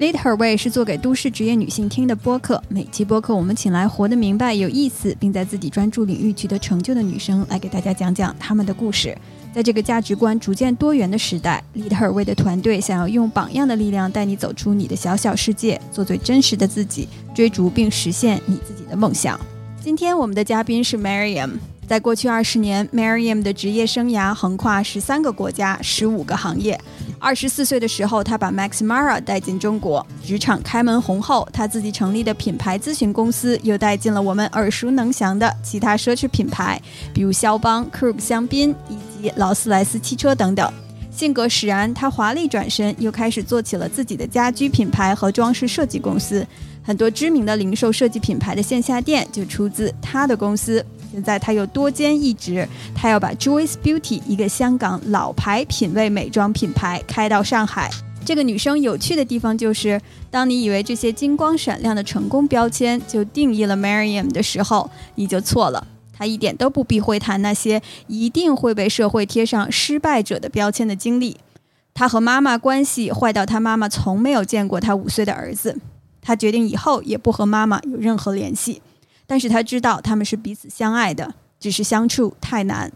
[0.00, 2.62] Lead Her Way 是做给都市职业女性听的播客。
[2.70, 9.14] 每期播客，我们请来活得明白、有意思，并在自己专注领域取得成就的女生，来给大家讲讲她们的故事。
[9.54, 19.38] 在这个价值观逐渐多元的时代，Lead Her Way 的团队想要用榜样的力量带你走出你的小小世界，做最真实的自己，追逐并实现你自己的梦想。
[19.82, 21.50] 今天我们的嘉宾是 Mariam。
[21.86, 26.80] 在过去二十年，Mariam 的职业生涯横跨十三个国家、十五个行业。
[27.22, 36.80] 二十四岁的时候，他把 Max Mara 带进中国，职场开门红后，他自己成立的品牌咨询公司又带进了我们耳熟能详的其他奢侈品牌，
[37.12, 40.72] 比如肖邦、Krug 香槟以及劳斯莱斯汽车等等。
[41.10, 46.46] 性格使然，他华丽转身，又开始做起了自己的家居品牌和装饰设计公司。
[46.82, 50.82] 很多知名的零售设计品牌的线下店就出自他的公司。
[51.10, 57.90] 现在他又多兼一职，他要把 Joyce Beauty 一个香港老牌品味美妆品牌开到上海。
[58.24, 60.00] 这个女生有趣的地方就是，
[60.30, 65.86] 当你以为这些金光闪亮的成功标签就定义了 Mariam 的时候，你就错了。
[66.12, 71.38] 她一点都不避讳谈那些一定会被社会贴上失败者的标签的经历。
[71.94, 75.78] 她和妈妈关系坏到她妈妈从没有见过她五岁的儿子。
[76.20, 78.82] 她决定以后也不和妈妈有任何联系。
[79.30, 82.90] 但是他知道他们是彼此相爱的，只是相处太难。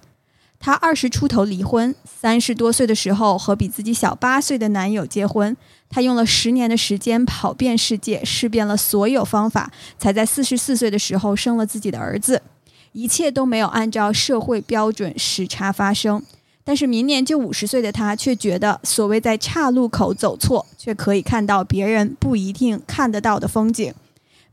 [0.58, 5.56] 他二十出头离婚，三十多岁的时候和比自己小八岁的男友结婚。
[5.88, 12.42] 他用了十年的时间跑遍世界，试遍了所有方法，才在四十四岁的时候生了自己的儿子。
[12.90, 16.20] 一切都没有按照社会标准时差发生。
[16.64, 23.94] 但是明年就五十岁的他却觉得，所谓在岔路口走错，却可以看到别人不一定看得到的风景。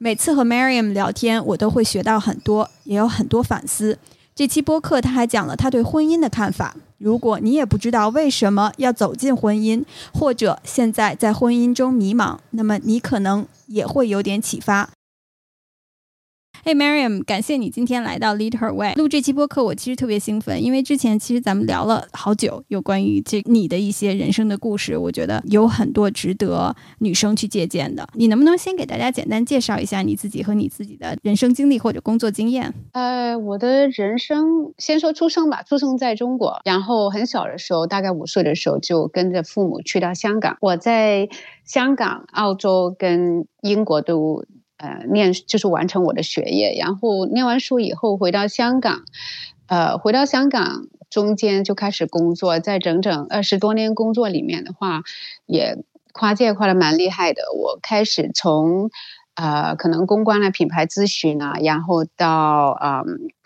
[0.03, 3.99] 每次和 Mariam 聊天，我都会学到很多，也有很多反思。
[4.33, 6.75] 这期播客他还讲了他对婚姻的看法。
[6.97, 14.89] 如果你也不知道为什么要走进婚姻，或者现在在婚姻中迷茫，那么你可能也会有点启发。
[16.63, 19.63] 嘿，Mariam，感谢你今天来到 Lead Her Way 录这期播客。
[19.63, 28.07] 我其实特别兴奋，因为之前其实咱们聊了好久，有关于这你的一些人生的故事，我觉得有很多值得女生去借鉴的。
[28.13, 32.71] 你能不能先给大家简单介绍一下你自己和你自己的人生经历或者工作经验？
[32.91, 40.57] 呃，我的人生先说出生吧，出生在中国，然后很小的时候，大概五岁的时候就跟着父母去到香港。
[40.61, 41.27] 我在
[41.65, 44.45] 香港、澳洲跟英国都。
[44.81, 49.03] 呃，念就是完成我的学业，然后念完书以后回到香港，
[49.67, 55.03] 呃，回到香港中间就开始工作，在整整二十多年工作里面的话，
[55.45, 55.77] 也
[56.13, 57.43] 跨界跨的蛮厉害的。
[57.55, 58.89] 我开始从
[59.35, 62.29] 呃可能公关的品牌咨询啊，然后到
[62.79, 63.03] 啊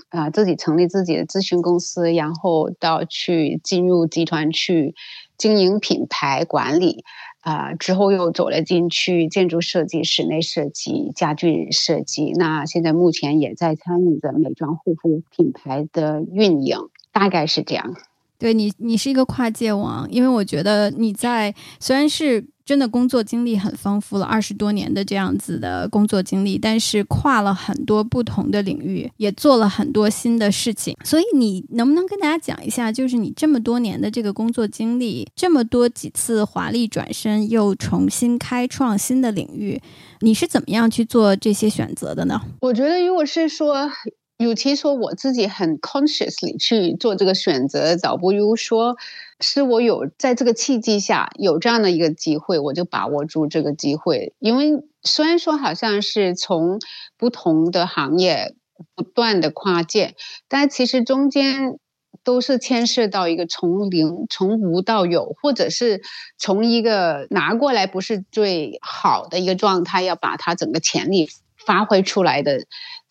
[0.07, 4.95] 啊自己成立自己的咨询公司，然后到去进入集团去
[5.37, 7.03] 经营品牌管理。
[7.45, 12.31] 啊，之后又走了进去，建筑设计、室内设计、家具设计。
[12.31, 17.93] 那现在目前也在参与着美妆护肤品牌的运营，大概是这样。
[18.37, 22.45] 对你，你是一个跨界王，因为我觉得你在虽然是。
[22.65, 30.97] 真的工作经历很丰富了，二十多年的这样子的工作经历，但是跨了很多不同的领域，也做了很多新的事情。
[31.03, 39.79] 所以你能不能跟大家讲一下，就是你这么多年的这个工作经历，这么多几次华丽转身，又重新开创新的领域，
[40.21, 42.41] 你是怎么样去做这些选择的呢？
[42.61, 43.91] 我觉得，如果是说。
[44.37, 48.97] 与其说我自己很 consciously 去做这个选择，倒不如说
[49.39, 54.33] 是我有在这个契机下有这样的一个机会，我就把握住这个机会。
[54.39, 56.79] 因为虽然说好像是从
[57.17, 58.55] 不同的行业
[58.93, 60.15] 不断的跨界，
[60.49, 61.79] 但其实中间
[62.25, 66.01] 都是牵涉到一个从零从无到有，或者是
[66.37, 71.29] 从一个拿过来不是最好的一个状态，要把它整个潜力。
[71.65, 72.59] 发挥出来的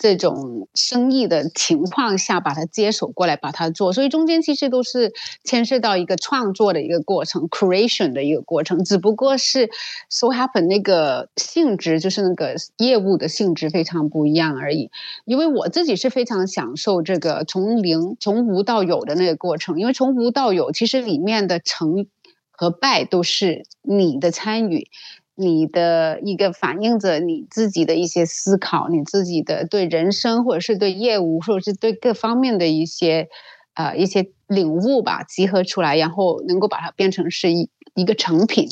[0.05, 5.15] 这种生意的情况下，把它接手过来，把它做，所以中间其实都是
[5.45, 9.71] 牵涉到一个创作的一个过程，creation 的一个过程，只不过是
[10.11, 14.91] so happen 那个性质，就是那个业务的性质非常不一样而已。
[15.25, 22.07] 因为我自己是非常享受这个从零从无到有的那个过程，因为从无到有，其实里面的成
[22.51, 24.89] 和败都是你的参与。
[25.37, 33.29] 你的一个反映着你自己的一些思考，你自己的对人生或者是对业务或者是对各方面的一些
[33.75, 38.69] 呃一些领悟吧，集合出来，然后能够把它变成是一一个成品。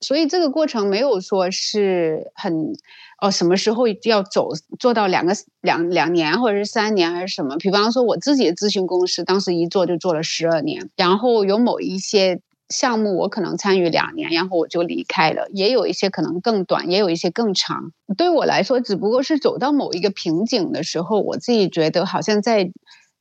[0.00, 2.72] 所以这个过程没有说是很
[3.20, 4.50] 哦，什么时候要走
[4.80, 7.56] 做到两个两两年或者是三年还是什么？
[7.58, 12.40] 比方说我自己的咨询公司，当时一做就做了十二年，然后有某一些。
[12.68, 17.92] 项目我可能参与两年，然后我就离开了，也有一些可能更短，也有一些更长。
[18.16, 22.70] 对我来说，只不过是走到某一个瓶颈的时候，我自己觉得好像在。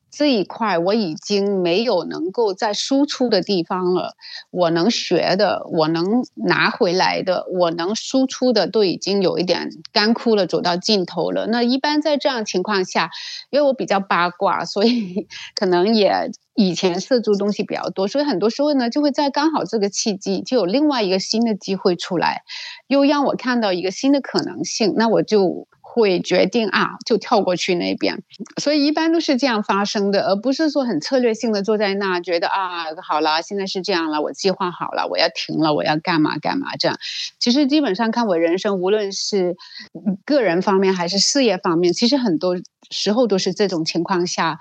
[0.10, 4.16] 这一块我已经没有能够再输出的地方了。
[4.52, 11.46] 我能学的，我能拿回来的，我能输出的，都已经有一点干枯了，走到尽头了。
[11.48, 13.10] 那一般在这样情况下，
[13.52, 22.42] 因为我比较八卦，所以 可能也以前涉足东西比较多，所以很多时候呢，就会在刚好这个契机，就有另外一个新的机会出来，
[22.88, 25.68] 又让我看到一个新的可能性，那我就。
[26.02, 28.22] 会决定啊，就跳过去那边，
[28.62, 36.98] 所以一般都是这样发生的，而不是说很策略性的坐在那，觉得啊，好了，现在是这样了，我计划好了，我要停了，我要干嘛干嘛这样。
[37.40, 39.56] 其实基本上看我人生，无论是
[40.24, 42.56] 个人方面还是事业方面，其实很多
[42.92, 44.60] 时候都是这种情况下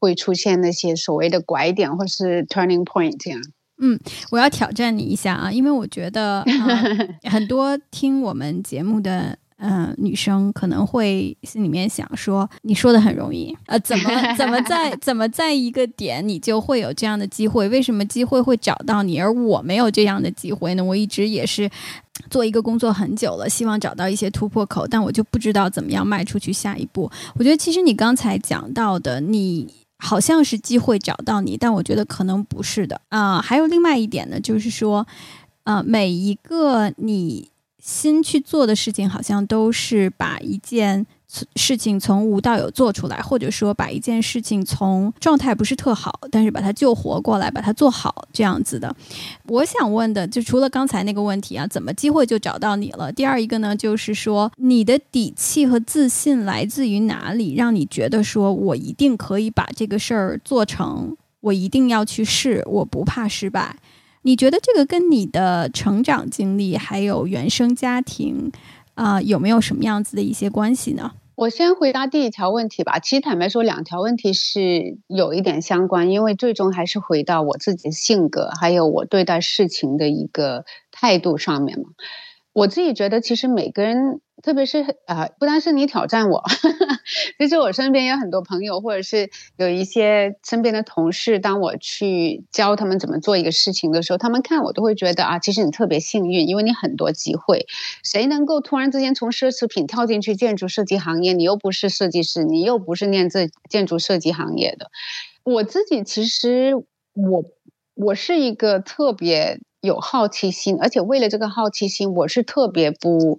[0.00, 3.40] 会出现那些所谓的拐点或是 turning point 这样。
[3.80, 3.98] 嗯，
[4.30, 6.44] 我要挑战你一下啊，因为我觉得
[7.30, 9.38] 很多听我们节目的。
[9.64, 17.68] 嗯，女生可能会心里面想说：“你说的很容易，呃，怎么 怎么在怎么在一个点你就会有这样的机会？
[17.68, 20.82] 为什么机会会找到你，而我没有这样的机会呢？
[20.82, 21.70] 我一直也是
[22.28, 27.08] 做一个工作很久了，希望找到一些突破口，但我就不知道怎么样迈出去下一步。
[27.36, 33.40] 我觉得其实你刚才讲到的，你好像是机会找到你，但我觉得可能不是的啊。
[33.40, 35.06] 还有另外一点呢，就是说，
[35.62, 37.51] 呃，每一个你。
[37.82, 41.04] 心去做的事情，好像都是把一件
[41.56, 48.94] 事情从无到有做出来，或者说把一件事情从状态不是特好，但是把它救活过来，把它做好这样子的。
[49.48, 53.10] 我想问的，就除了刚才那个问题啊，怎么机会就找到你了？
[53.10, 63.74] 第二一个呢，就是说你的底气和自信来自于哪里，让你觉得说我一定可以把这个事儿做成，我一定要去试，我不怕失败。
[64.22, 68.50] 你觉得这个跟你的成长经历还有原生家庭
[68.94, 71.12] 啊有没有什么样子的一些关系呢？
[71.34, 72.98] 我先回答第一条问题吧。
[72.98, 81.86] 其实坦白说，两条问题是有一点相关，因为最终还是回到我自己的性格，还有我对待事情的一个态度上面嘛。
[82.52, 84.20] 我自己觉得，其实每个人。
[84.42, 86.42] 特别是呃，不单是你挑战我，
[87.38, 97.66] 其实我身边有很多朋友，或者是有一些身边的同事，当我去教他们怎么做一个事情的时候，他们看我都会觉得啊，其实你特别幸运，因为你很多机会。
[98.02, 101.34] 谁能够突然之间从奢侈品跳进去建筑设计行业？
[101.34, 104.90] 你又不是设计师，你又不是念这建筑设计行业的。
[105.44, 106.74] 我自己其实
[107.14, 107.44] 我
[107.94, 113.38] 我是一个特别有好奇心，而且为了这个好奇心，我是特别不。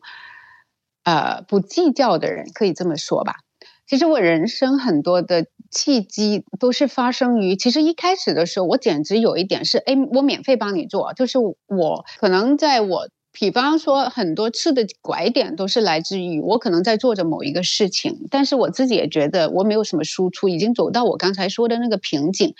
[1.05, 3.33] 呃，不计较的人可以这么说吧。
[3.85, 22.53] 其实我人生很多的契机都是发生于，其实一开始的时候，我简直有一点是，哎，我免费帮你做，就是我可能在我，比方说很多次的拐点都是来自于我可能在做着某一个事情，但是我自己也觉得我没有什么输出，已经走到我刚才说的那个瓶颈，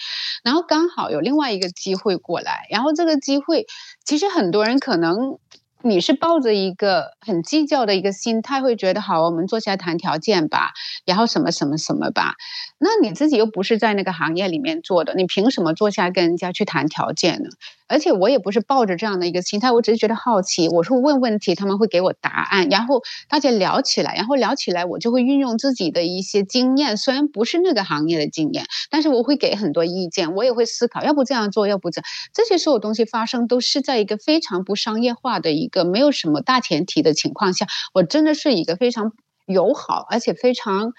[0.43, 3.67] 然后刚好有另外一个机会过来，然后这个机会，
[4.03, 5.37] 其实很多人可能。
[5.85, 10.71] 你是抱着一个很计较的一个心态，会觉得好，我们坐下来谈条件吧，
[11.05, 12.35] 然后什么什么什么吧。
[12.79, 17.49] 那你自己又不是在那个行业里面做的，你凭什么坐下来跟人家去谈条件呢？
[17.89, 32.01] 而且我也不是抱着这样的一个心态，我只是觉得好奇，我会问问题，他们会给我答案，然后大家聊起来，然后聊起来，我就会运用自己的一些经验，虽然不是那个行业的经验，但是我会给很多意见，我也会思考，要不这样做，要不这，
[32.33, 39.11] 这些所有东西发生都是在一个非常不商业化的一个没有什么大前提的情况下，我真的是一个非常
[39.47, 40.93] 友好，而且非常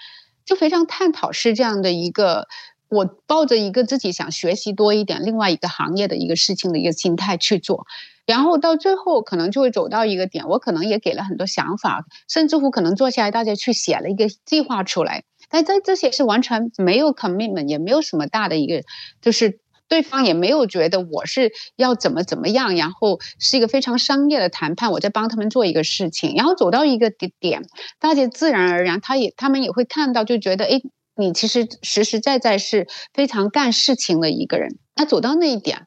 [0.45, 2.47] 就非常探讨式这样的一个。
[2.87, 7.87] 我抱着一个自己想学习多一点另外一个行业的一个事情的一个心态去做，
[8.27, 18.83] 然后到最后可能就会走到一个点，我可能也给了很多想法，甚至乎可能坐下来大家去写了一个计划出来，但在这些是完全没有 commitment，也没有什么大的一个，
[19.19, 27.61] 就是对方也没有觉得我是要怎么怎么样，然后是一个非常商业的谈判，我在帮他们做一个事情，然后走到一个点点，
[27.99, 30.81] 大家自然而然他也他们也会看到，就觉得哎。
[31.17, 35.85] 你其实实实在在是非常干事情的一个人，那走到那一点，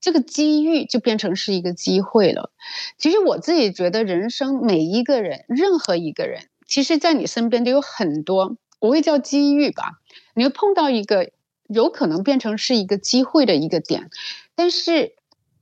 [0.00, 2.52] 这个机遇就变成是一个机会了。
[2.96, 9.94] 其实我自己觉得，人生每一个人，任何一个人，其实在你身边都有很多，我会叫机遇吧。
[10.36, 11.32] 你会碰到一个
[11.68, 14.10] 有可能变成是一个机会的一个点，
[14.56, 15.14] 但是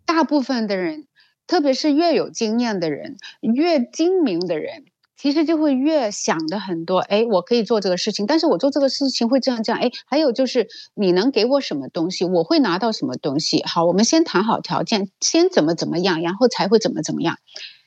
[0.07, 1.07] 大部分的人，
[1.47, 4.87] 特别是越有经验的人、越精明的人。
[5.19, 6.99] 其实就会越想的很多。
[6.99, 9.81] 哎，我可以做这个事情，但是我做这个事情会这样这样。
[9.81, 13.65] 哎，还有就是你能给我什么东西，我会拿到什么东西。
[13.65, 17.39] 好，我们先谈好条件，先怎么怎么样，然后才会怎么怎么样。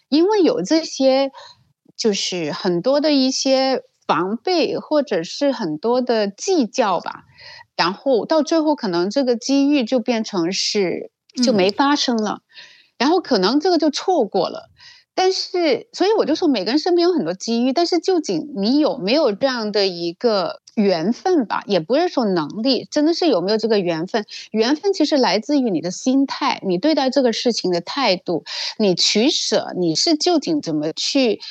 [0.09, 1.31] 因为有这些，
[1.95, 7.25] 就是很多的一些防备，或者是很多的计较吧。
[7.77, 11.11] 然后到最后，可能这个机遇就变成是
[11.43, 12.39] 就没发生了，
[12.97, 14.71] 然后可能这个就错过了。
[15.13, 21.61] 但是，所以我就说，每个人身边有很多机遇，但是究竟你有没有这样的一个缘分吧？
[21.67, 24.25] 也不是说能力，真的是有没有这个缘分？
[24.51, 28.43] 缘分其实来自于你的心态，你对待这个事情的态度，
[28.77, 31.41] 你取舍，你是究竟怎么去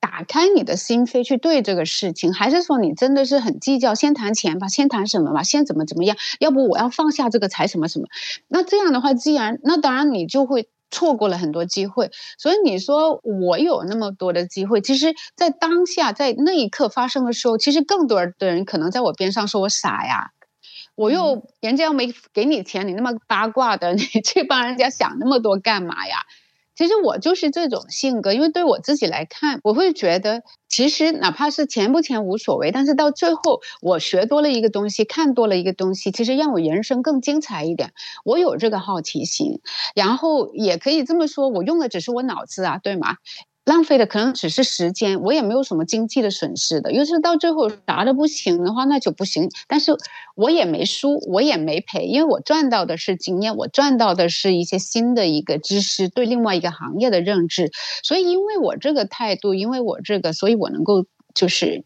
[0.00, 3.94] 打开你的心扉去对这个事情，还是说你真的是很计较？
[3.94, 6.16] 先谈钱吧，先谈什么吧，先怎么怎么样？
[6.40, 8.06] 要不我要放下这个才什么什么？
[8.48, 10.68] 那这样的话，既然那当然你就会。
[10.88, 20.30] 错过了很多机会，所以你说我有那么多的机会，其实，在当下，在那一刻发生的时候，其实更多的人可能在我边上说我傻呀，
[20.94, 26.18] 我又人家又没给你钱，你那么八卦的，你 去帮人家想那么多干嘛呀？
[26.76, 37.92] 其实我就是这种性格，因为对我自己来看，我会觉得，其实哪怕是钱不钱无所谓，但是到最后我学多了一个东西，看多了一个东西，其实让我人生更精彩一点。
[38.24, 39.60] 我有这个好奇心，
[39.94, 43.16] 然后也可以这么说，我用的只是我脑子啊，对吗？
[43.66, 46.92] 浪费的可能只是时间，我也没有什么经济的损失的。
[46.92, 49.50] 要是到最后啥都不行的话，那就不行。
[49.66, 49.92] 但是
[50.36, 57.72] 我也没输，我也没赔，因为我赚到的是经验，我赚到的是一些新的一个知识，对另外一个行业的认知。
[58.04, 61.04] 所以，因为我这个态度，因为我这个，所以我能够
[61.34, 61.84] 就是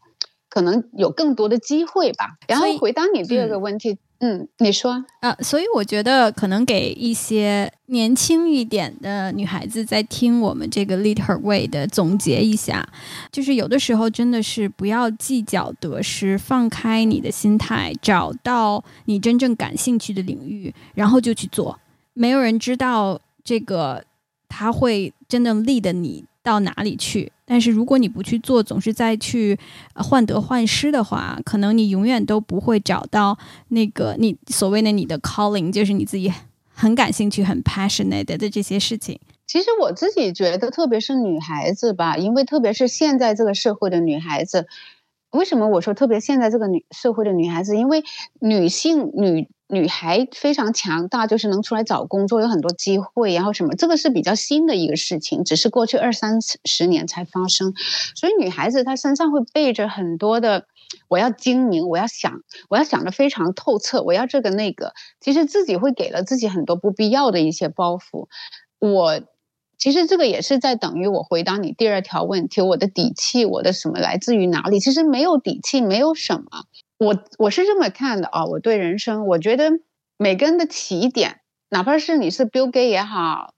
[0.51, 2.37] 可能有更多的机会吧。
[2.47, 3.93] 然后回答你第二个问题。
[3.93, 12.87] 嗯，嗯你说啊，所以我觉得可能给一些年轻一点的女孩子在听我们这个 Lead Her Way 的总结一下，
[13.33, 21.81] 就是有的时候真的是不要计较得失，放开你的心态，找到你真正感兴趣的领域，然后就去做。
[22.13, 24.05] 没有人知道这个
[24.49, 26.27] 他会真正 lead 你。
[26.43, 27.33] 到哪里去？
[27.45, 29.59] 但是如果你不去做，总是在去
[29.95, 33.37] 患得患失的话，可能你永远都不会找到
[33.69, 36.33] 那个你所谓的你的 calling，就是你自己
[36.73, 39.19] 很感兴趣、很 passionate 的这些事情。
[39.47, 44.69] 其实我自己觉得，特别是女孩子吧，因为特别是现在这个社会的女孩子，
[45.31, 47.77] 为什么我说特别现在这个女社会的女孩子？
[47.77, 48.05] 因为
[48.41, 49.49] 女性女。
[49.73, 57.73] 女孩非常强大，就是能出来找工作，有很多机会，然后什么，这个是比较新的一个事情，只是过去二三十年才发生。
[58.17, 60.67] 所以女孩子她身上会背着很多的，
[61.07, 68.27] 我要精明，我要想，我要想的非常透彻，我要这个那个，其实自己会给了自己很多不必要的一些包袱。
[68.81, 69.21] 我
[69.81, 74.79] 其实这个也是在等于我回答你第二条问题，我的底气，我的什么来自于哪里？
[74.79, 76.67] 其实没有底气，没有什么。
[76.99, 79.71] 我我是这么看的啊，我对人生，我觉得
[80.19, 83.55] 每个人的起点，哪怕是你是 Bill Gay 也好，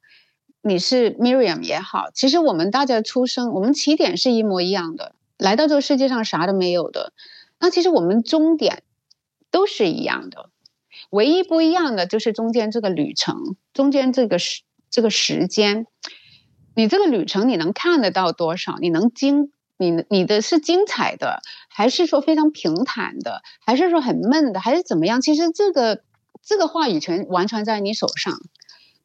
[0.63, 7.13] 你是 Miriam 也好，其实我们大家出生，我们起点是一模一样的，来到这个世界上啥都没有的，
[7.59, 8.85] 那其实我们终点
[9.51, 10.51] 都是一样的，
[11.11, 14.63] 唯一不一样的就是中间这个旅程，中间这个是
[14.93, 15.89] 这个时间，
[16.77, 19.51] 你这个旅程你能看得到多少，你能经。
[19.79, 25.21] 你你的是精彩的，还是说非常平坦的，还是说很闷的，还是怎么样？
[25.21, 26.03] 其实这个
[26.41, 28.39] 这个话语权完全在你手上。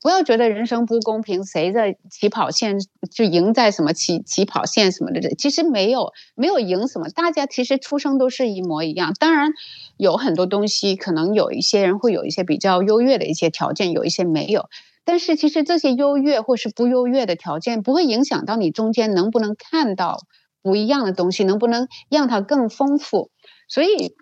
[0.03, 2.77] 不要觉得人生不公平，谁在起跑线
[3.11, 9.15] 就赢在什么起起跑线什么的，这其实没有没有赢什么，大家其实出生都是一模一样。
[9.19, 9.53] 当然
[9.97, 14.69] 有很多东西，可能有一些人会有一些比较优越的一些条件，有一些没有。
[15.07, 20.19] 但是其实这些优越或是不优越的条件，不会影响到你中间能不能看到。
[20.63, 23.29] 不一样的东西能不能让它更丰富？
[23.69, 24.15] 所以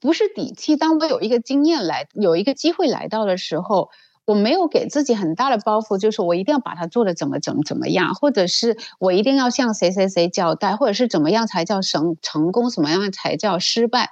[0.00, 0.74] 不是底气。
[0.76, 3.90] 当我有一个经验来，有一个机会来到的时候，
[4.24, 14.08] 我没有给自己很大的包袱，就是我一定要把它做的怎么怎么怎么样，或者是我一定要向谁谁谁交代，或者是怎么样才叫成成功，什么样才叫失败。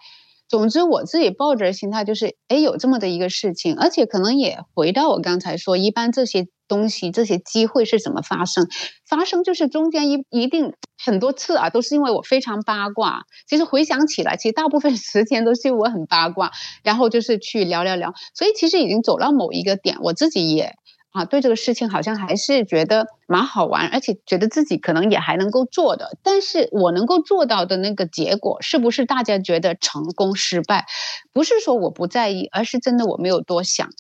[0.51, 8.67] 总之，我自己抱着心态就是，哎，有这么的一个事情，而且可能也回到我刚才说，一般这些东西、这些机会是怎么发生？
[9.09, 10.73] 发生就是中间一一定
[11.05, 13.21] 很多次啊，都是因为我非常八卦。
[13.49, 16.51] 其实回想起来，其实大部分 时间都是因为我很八卦，
[16.83, 20.75] 然后就是去聊聊聊，所以其实已经走到某一个点，我自己也。
[21.11, 26.17] 啊，对这个事情好像还是觉得蛮好玩，而且觉得自己可能也还能够做的。
[26.23, 30.87] 但是我能够做到的那个结果，是不是大家觉得成功失败？
[31.33, 33.91] 不是说我不在意，而是真的我没有多想，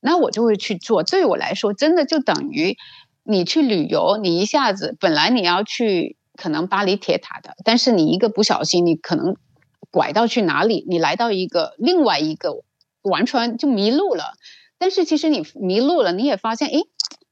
[0.00, 1.02] 那我就会去做。
[1.02, 2.78] 对我来说，真的就等于
[3.22, 9.36] 你去旅游，你一下子本来你要去可能巴黎铁塔的，但是你一个不小心，你可能
[9.90, 12.62] 拐到去哪里，你来到一个另外一个，
[13.02, 14.32] 完全就迷路了。
[14.78, 16.80] 但是其实你迷路了，你也发现，诶，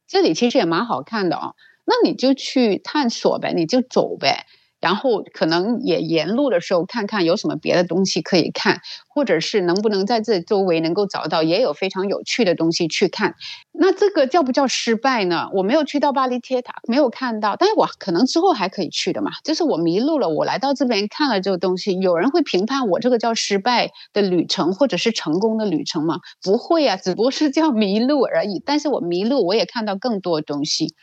[0.08, 1.54] 这里其实也蛮好看的哦。
[1.84, 4.46] 那你就去探索呗，你就走呗。
[4.84, 13.34] 然后可能也沿路的时候看看有什么别的东西可以看，或者是能不能在这周围能够找到也有非常有趣的东西去看。
[13.72, 15.48] 那这个叫不叫失败呢？
[15.54, 19.30] 我没有去到巴黎铁塔，没有看到，但是我可能之后还可以去的嘛。
[19.42, 26.18] 就是我迷路了，我来到这边看了这个东西，有人会评判我这个叫失败的旅程，或者是成功的旅程吗？
[26.42, 28.62] 不会啊，只不过是叫迷路而已。
[28.66, 30.94] 但是我迷路，我也看到更多东西。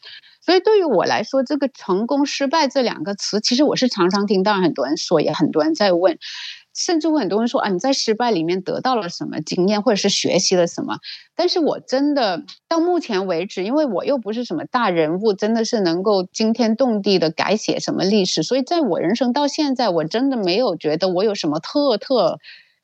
[0.43, 6.17] 所以对于我来说，这个成功、失败这两个词，其实我是常常听到很多人说，也很多人在问，
[6.73, 10.97] 甚至会很多人说啊，你在失败里面得到了什么经验，或者是学习了什么？
[11.35, 22.39] 但是我真的到目前为止，因为我又不是什么大人物，真的是能够惊天动地的改写什么历史，所以在我人生到现在，我真的没有觉得我有什么特特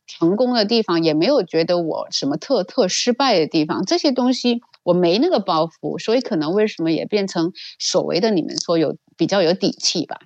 [0.05, 4.61] 成功的地方，也没有觉得我什么特特失败的地方，这些东西。
[4.87, 10.17] 我没那个包袱，所以可能为什么也变成所谓的你们说有比较有底气吧。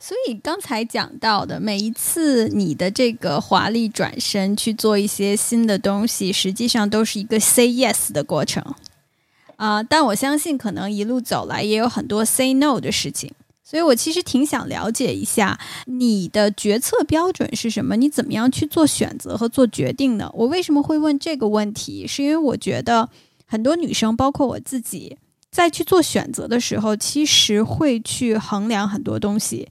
[0.00, 8.74] 所以刚才讲到的每一次你的这个华丽转身去做一些新的东西，实际上都是一个 say yes 的过程
[9.54, 9.84] 啊。
[9.84, 13.32] 但我相信，可能一路走来也有很多 say no 的事情。
[13.62, 17.94] 所以我其实挺想了解一下你的决策标准是什么？
[17.94, 20.28] 你怎么样去做选择和做决定呢？
[20.34, 22.04] 我为什么会问这个问题？
[22.04, 23.08] 是因为我觉得。
[23.50, 25.18] 很多女生，包括我自己，
[25.50, 29.68] 在去做选择的时候，其实会去衡量很多东西，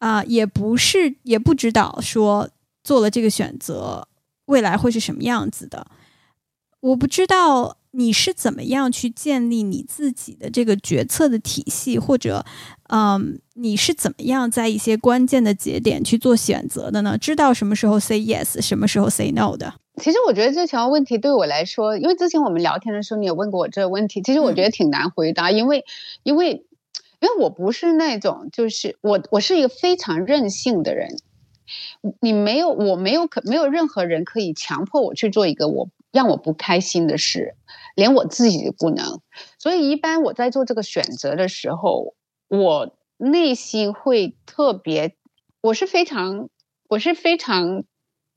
[0.00, 2.50] 啊，也不是，也不知道说
[2.84, 4.06] 做了这个选择，
[4.44, 5.86] 未来会是什么样子的。
[6.80, 12.44] 我不知道你是怎么样去建立你自己的这个决策的体系，或者，
[12.90, 17.16] 嗯，你是怎么样在一些关键的节点去做选择的呢？
[17.16, 19.74] 知道什么时候 say yes，什么时候 say no 的？
[19.96, 24.20] 其实我觉得这条问题对我来说，因为之前我们聊天的时候，你也问过我这个问题。
[24.20, 25.86] 其实我觉得挺难回答，因为，
[26.22, 26.66] 因为，
[27.20, 31.16] 因为我不是那种，就是我，我是一个非常任性的人。
[32.20, 37.54] 你没有，我没有可没有任何人可以强迫我去做一个我让我不开心的事，
[37.96, 39.20] 连我自己都不能。
[39.58, 42.14] 所以一般我在做这个选择的时候，
[42.46, 45.16] 我内心会特别，
[45.60, 46.48] 我是非常，
[46.88, 47.82] 我是非常。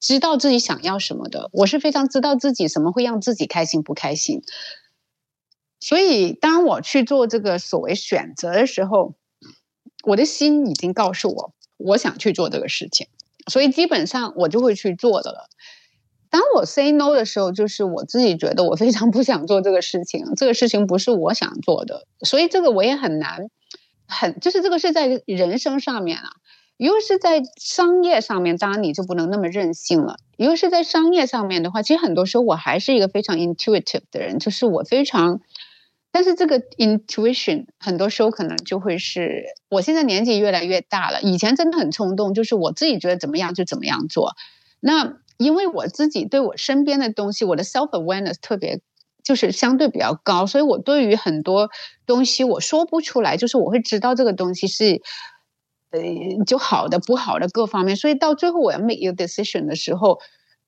[0.02, 4.41] 知道自己想要什么的，我是非常知道自己什么会让自己开心不开心。
[5.82, 9.15] 所以，当我去做这个所谓选择的时候，
[10.06, 13.10] 我的心已经告诉我，我想去做这个事情，
[13.52, 15.50] 所以基本上我就会去做的了。
[16.30, 23.50] 当我 say no 的时候，就是我自己觉得我非常 不想做这个事情，这个事情不是我想做的，所以这个我也很难，
[24.08, 26.30] 很就是这个是在人生上面啊。
[26.78, 30.15] 如果是在商业上面，当然你就不能那么任性了。
[30.38, 35.42] 如果是在商业上面的话，其实很多时候我还是一个非常 intuitive 的人，就是我非常，
[36.13, 44.36] 但是这个 intuition 很多时候可能就会是，我现在年纪越来越大了，以前真的很冲动，就是我自己觉得怎么样就怎么样做。
[44.80, 48.82] 那因为我自己对我身边的东西，我的 self awareness 特别
[49.23, 51.71] 就是相对比较高，所以我对于很多
[52.06, 55.02] 东西我说不出来，就是我会知道这个东西是。
[55.91, 55.99] 呃，
[56.45, 60.19] 就好的不好的各方面，所以到最后我要 make a decision 的时候，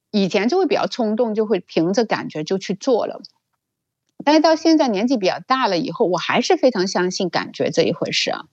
[0.09, 3.21] 以前就会比较冲动，就会凭着感觉就去做了。
[4.25, 8.45] 但是到现在年纪比较大了以后，我还是非常相信感觉这一回事啊。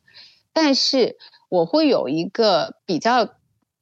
[0.53, 1.17] 但是
[1.49, 3.31] 我会有一个比较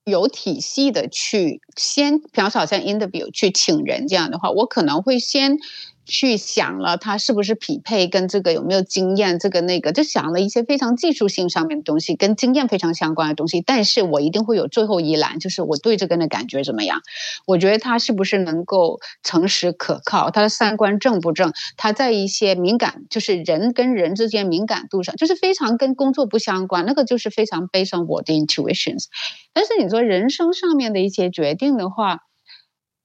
[0.07, 5.59] 有体系的去先，比方说好像 interview 去请人这样的话，我可能会先。
[6.07, 13.61] 去想了他是不是匹配，跟这个有没有经验，这个那个，就想了一些非常技术性上面的东西，跟经验非常相关的东西。
[13.61, 17.01] 但是我一定会有最后一栏，就是我对这个人的感觉怎么样？
[17.47, 20.31] 我觉得他是不是能够诚实可靠？
[20.31, 21.53] 他的三观正不正？
[21.77, 29.07] 他在一些敏感，就是人跟人之间敏感度上，就是非常跟工作不相关，那个就是非常背向我的 intuitions。
[29.53, 32.21] 但是你说人生上面的一些决定的话。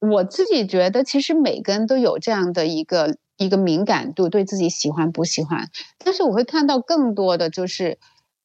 [0.02, 5.70] 我自己觉得，其实每个人都有这样的一个一个敏感度，对自己喜欢不喜欢。
[6.04, 8.00] 但是我会看到更多的就是，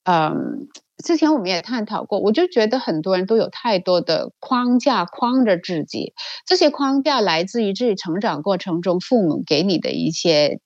[0.05, 0.69] 嗯，
[1.03, 6.13] 之前我们也探讨过，我就觉得很多人都有太多的框架框着自己，
[6.47, 10.61] 这些框架来自于自己成长过程中父母给你的一些。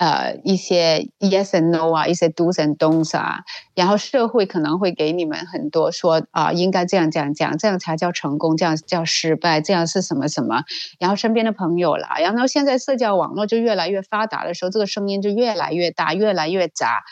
[0.00, 3.40] 呃，一些 yes and no 啊，一些 do's and don'ts 啊，
[3.74, 10.64] 然后社会可能会给你们很多说啊，应该这样这样这样，这样才叫成功，这样叫失败，这样是什么什么？
[10.98, 17.02] 然后身边的朋友啦，然后现在社交网络就越来越发达的时候，这个声音就越来越大，越来越杂。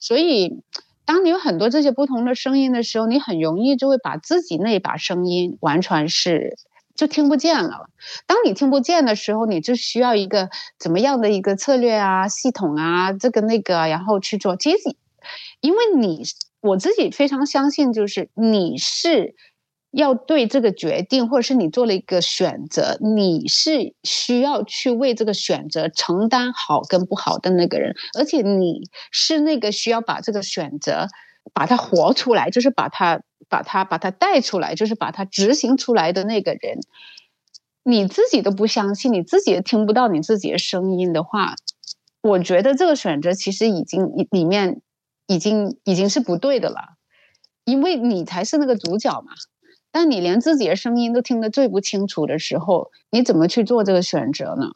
[0.00, 0.62] 所以，
[1.04, 6.56] 当你有很多这些不同的声音的时候，你很容易就会把自己那把声音完全是
[6.98, 7.88] 就听不见了。
[8.26, 14.56] 当你听不见的时候，你就需要一个怎么样的一个策略啊、系统啊，这个那个，然后去做。
[14.56, 14.78] 其实，
[15.60, 16.22] 因为你
[16.60, 19.34] 我自己非常相信，就是你是。
[19.90, 31.06] 要对这个决定，或者是你做了一个选择，你是需要去为这个选择承担好跟不好的那个人，而且你是那个需要把这个选择
[31.54, 36.78] 把它活出来，就是把它把它把它带出来，就是把它执行出来的那个人。
[37.82, 41.54] 你自己都不相信，你自己也听不到你自己的声音的话，
[42.20, 44.82] 我觉得这个选择其实已经里面
[45.26, 46.96] 已经已经是不对的了，
[47.64, 49.32] 因为你才是那个主角嘛。
[49.90, 54.72] 但你连自己的声音都听得最不清楚的时候，你怎么去做这个选择呢？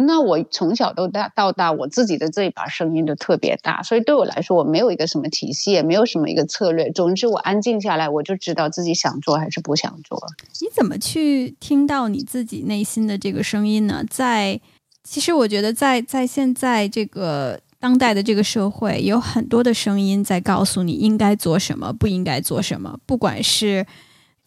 [0.00, 6.90] 那我从小到大到大，我自己的这一把声音都特别大，所以对我来说，我没有一个什么体系，也没有什么一个策略。
[6.92, 10.22] 总之，我安静下来，我就知道自己想做还是不想做。
[10.60, 14.04] 你怎么去听到你自己内心的这个声音呢？
[14.08, 14.60] 在
[15.02, 23.84] 其实，我觉得在在现在这个当代的这个社会，有很多的声音在告诉你应该做什么，不应该做什么，不管是。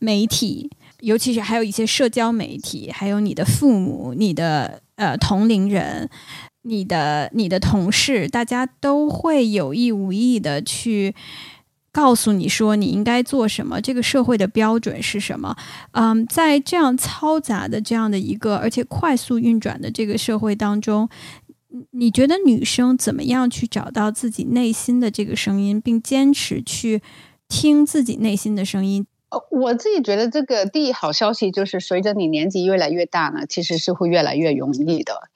[0.04, 6.10] 媒体，尤其是还有一些社交媒体，还有你的父母、你的呃同龄人、
[6.62, 11.14] 你的你的同事，大家都会有意无意的去
[11.92, 15.58] 告诉你说你应该做什么，这个社会的标准是什么。
[15.92, 21.10] 嗯，在这样嘈杂的这样的一个而且快速运转的这个社会当中，
[21.92, 27.02] 你觉得女生怎么样去找到自己内心的这个声音，并坚持去
[27.50, 29.06] 听自己内心的声音？
[29.32, 35.30] 呃，我自己觉得这个第一好消息就是，随着你年纪越来越大呢，其实是会越来越容易的。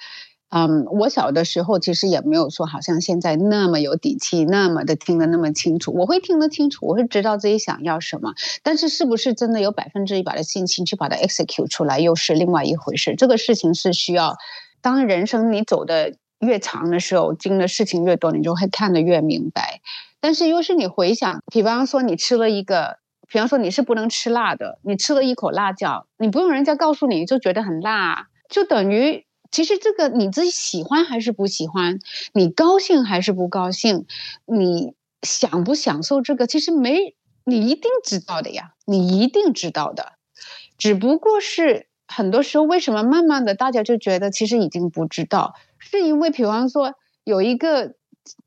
[0.50, 5.94] 嗯，我小的时候其实也没有说好像现在那么有底气，那么的听得那么清楚。
[5.94, 13.16] 我会听得清楚，我会知道自己想要什么，但是是不是真的有百分之一百的信心去把它 execute 出来，又是另外一回事。
[13.16, 14.38] 这个事情是需要，
[14.82, 19.82] 当人生你走的越长的时候，经的事情越多，你就会看得越明白。
[20.20, 22.98] 但是又是你回想，比方说你吃了一个。
[23.28, 32.00] 比方说你是不能吃辣的，你吃了一口辣椒，你不用人家告诉你就觉得很辣，就等于其实这个你自己喜欢还是不喜欢，
[32.34, 34.06] 你高兴还是不高兴，
[34.46, 40.14] 你享不享受这个，其实没你一定知道的呀，你一定知道的，
[40.78, 47.96] 只不过是很多时候为什么慢慢的大家就觉得其实已经不知道，是因为比方说有一个。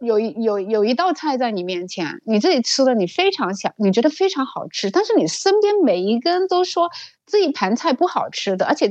[0.00, 6.90] 有一有有一道菜在你面前，你自己吃了，你非常想，你觉得非常好吃，但是你身边每一个人都说
[7.26, 8.90] 这一盘菜不好吃的，而且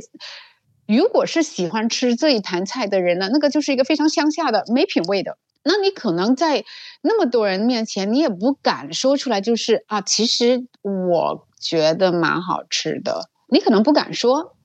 [0.87, 6.63] 如果是喜欢吃这一盘菜的人呢，那个就是一个非常乡下的没品位的，那你可能在
[7.01, 14.55] 那么多人面前，你也不敢说出来，就是啊，其实我觉得蛮好吃的，你可能不敢说，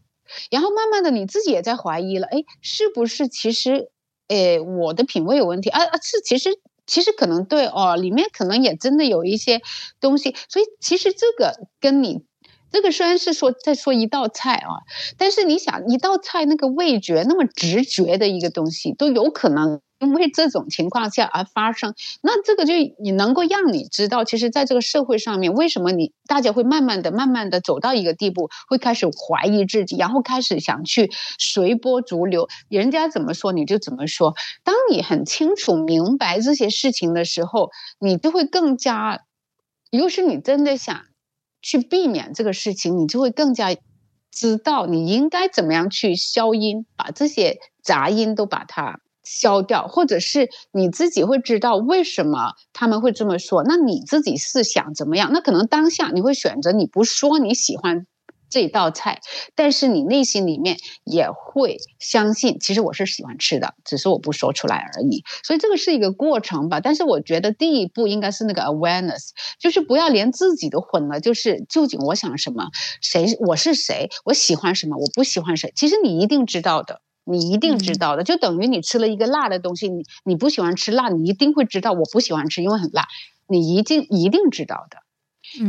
[0.51, 3.92] 然后慢慢的你自己也在怀疑了，哎，是不是其实？
[4.33, 5.97] 诶，我的品味有问题啊啊！
[6.03, 6.51] 是其实
[6.87, 9.61] 其实可能对哦，里面可能也真的有一些
[10.01, 12.23] 东西，所以其实这个跟你
[12.71, 14.81] 这个虽然是说在说一道菜啊，
[15.19, 19.81] 但是你想一道菜那个味觉那么直觉的一个东西都有可能。
[20.03, 34.35] 因为这种情况下而发生，那这个就你能够让你知道，其实在这个社会上面，为什么你大家会慢慢的、慢慢的走到一个地步，会开始怀疑自己，然后开始想去随波逐流，人家怎么说你就怎么说。
[34.65, 39.21] 当你很清楚明白这些事情的时候，你就会更加，
[39.93, 41.03] 如果是你真的想
[41.61, 43.77] 去避免这个事情，你就会更加
[44.33, 48.99] 知道你应该怎么样去消音，把这些杂音都把它。
[49.25, 53.63] 消掉，或者是你自己会知道为什么他们会这么说。
[53.65, 55.31] 那你自己是想怎么样？
[55.33, 58.07] 那可能当下你会选择你不说你喜欢
[58.51, 59.21] 这道菜，
[59.55, 65.25] 但是你内心里面也会相信，其实我是喜欢吃的，只是我不说出来而已。
[65.43, 66.81] 所以这个是一个过程吧。
[66.81, 71.21] 但是我觉得第一步应该是那个 awareness，就是不要连自己都混了。
[71.21, 72.69] 就是究竟我想什么？
[73.01, 74.11] 谁我是谁？
[74.25, 74.99] 我喜欢什么？
[74.99, 75.73] 我不喜欢谁？
[75.75, 77.01] 其实你一定知道的。
[77.25, 83.07] 你一定知道的，就等于你吃了一个辣的东西，你你不喜欢吃辣，你一定会知道我不喜欢吃，因为很辣，
[83.49, 84.99] 你一定一定知道的。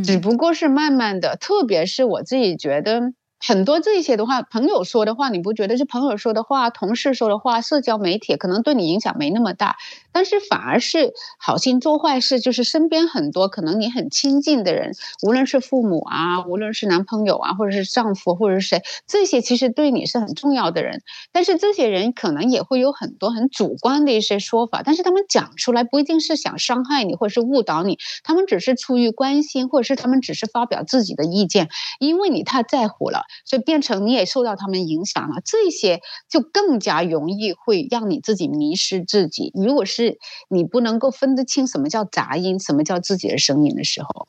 [0.03, 3.13] 只不过是慢慢的，特别是我自己觉得，
[3.45, 9.75] 很多这些的话，朋友说的话，你不觉得是朋友说的话、同事说的话、社交媒体可能对你影响没那么大，
[10.13, 21.01] 但是反而是好心做坏事，就是身边很多可能你很亲近的人，无论是父母啊，无论是男朋友啊，或者是丈夫，或者是谁，这些其实对你是很重要的人，
[21.33, 31.67] 但是这些人可能也会有很多很主观的一些说法，但是他们讲出来不一定是想伤害你或者是误导你，他们只是出于关心，或者是他们只是发表自己的意见，
[31.99, 33.23] 因为你太在乎了。
[33.45, 39.51] 所以变成你也受到他们影响了，这些就更加容易会让你自己迷失自己。
[39.55, 40.17] 如果是
[40.49, 44.27] 你不能够分得清什么叫杂音，什么叫自己的声音的时候。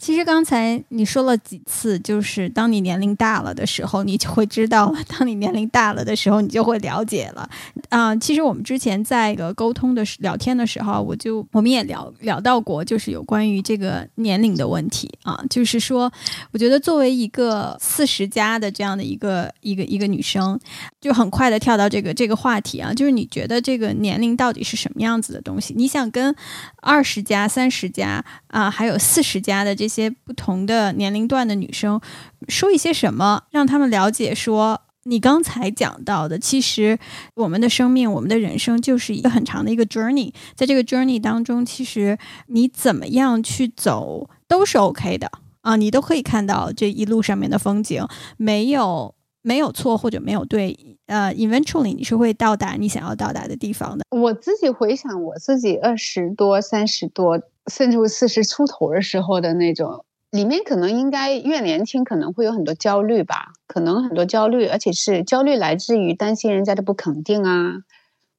[0.00, 7.46] 其实刚才你说了几次，就是当你年龄大了的时候，你就会知道了；当你年龄大了的时候，你就会了解了。
[7.90, 15.38] 啊，其实我们之前在一个沟通的聊天的时候，我就我们也聊聊到过，就是有关于这个年龄的问题啊。
[15.50, 16.10] 就是说，
[16.52, 20.58] 我觉得作为一个四十加的这样的一个一个一个女生，
[20.98, 25.74] 就很快的跳到这个这个话题啊，就是你觉得这个年龄到底是什么样子的东西？
[25.76, 26.34] 你想跟
[26.80, 32.00] 二十加、三十加啊，还有四十加的这些不同的年龄段的女生
[32.48, 36.98] 说一些什么，让他们了解说，你刚才讲到的，其实
[37.34, 45.30] 我们的生命、我们的人生就是一个很长的一个 journey，在这个 journey 当中，其实你怎么样去走都是 OK 的。
[45.62, 48.06] 啊，你都可以看到这一路上面的风景，
[48.38, 54.04] 没有没有错或者没有对，呃，eventually 你是会到达你想要到达的地方的。
[54.10, 57.40] 我自己回想我自己二十多、三十多。
[57.70, 67.74] 甚至四十出头的时候的那种，里面可能应该越年轻，可能会有很多焦虑吧，可能很多焦虑，而且是焦虑来自于担心人家的不肯定啊，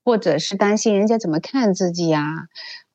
[0.03, 2.47] 或者是担心人家怎么看自己呀，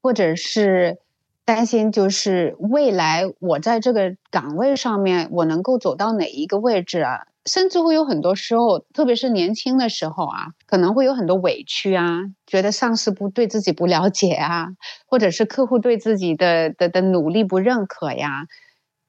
[0.02, 0.98] 或者是
[1.46, 7.28] 担心就是未来我在这个岗位上面我能够走到哪一个位置啊。
[7.46, 14.68] 甚至会有很多时候，特别是年轻的时候啊，可能会有很多委屈啊，觉得上司不对自己不了解啊，
[15.06, 18.46] 或者是客户对自己的的的努力不认可呀。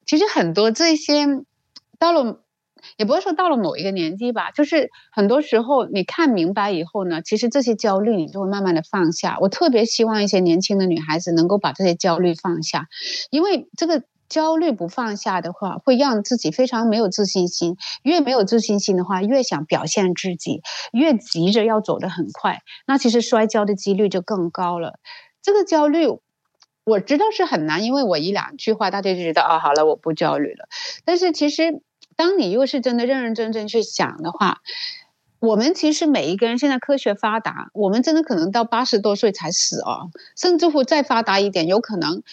[0.06, 1.26] 其实很多这些，
[2.00, 2.42] 到了
[2.98, 9.38] 也不会说到了某一个年纪吧，就是很多时候你看明白以后呢，其实这些焦虑你就会慢慢的放下。
[9.42, 12.88] 我特别希望一些年轻的女孩子能够把这些焦虑放下，
[13.32, 14.04] 因为这个。
[14.30, 17.78] 焦虑不放下的话，会让自己非常没有自信心。
[18.04, 20.62] 越没有自信心的话，越想表现自己，
[20.92, 25.00] 越急着要走得很快，那其实摔跤的几率就更高了。
[25.42, 26.08] 这个焦虑
[26.84, 30.68] 我知道是很难，因为我一两句话大家就觉得哦，好了，我不焦虑了。
[31.06, 31.82] 但是其实，
[32.16, 34.60] 当你又是真的认认真真去想的话，
[35.40, 42.24] 我们其实每一个人现在科学发达，我们真的可能到八十多岁才死哦，甚至乎再发达一点，有可能。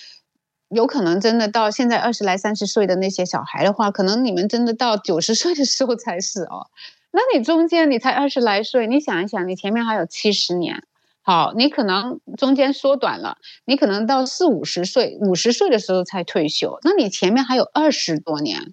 [0.69, 6.69] 有可能真的到现在二十来三十岁的那些小孩的话，可能你们真的到九十岁的时候才死哦。
[7.13, 10.83] 那你中间你才二十来岁，你想一想，你前面还有七十年。
[11.23, 18.73] 好，你可能中间缩短了，你可能到四五十岁、五十岁的时候才退休，那你前面还有二十多年。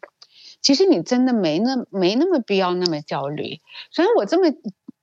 [0.61, 3.59] 其实你真的没那没那么必要那么焦虑。
[3.91, 4.53] 所以我这么。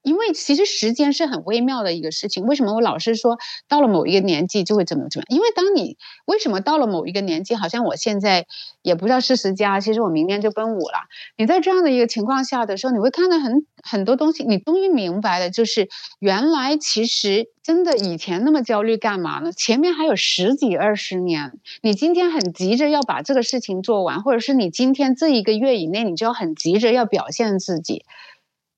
[0.02, 2.44] 因为其实时间是很微妙的一个事情。
[2.44, 5.24] 为什么我老是说到了某一个年纪就会怎么怎么？
[5.28, 8.46] 因为当你为什么到了某一个年纪，好像我现在
[8.82, 11.08] 也不知道四十加，其实我明年就奔五了。
[11.37, 15.88] 你在这样的一个情况下的时候，你会看到很很多东西，你终于明白了，就是
[16.20, 19.52] 原来其实真的以前那么焦虑干嘛呢？
[19.52, 28.04] 前面还有十几二十年，你今天很急着要把这个事情做完，或者是你今天这一个月以内，你就要很急着要表现自己。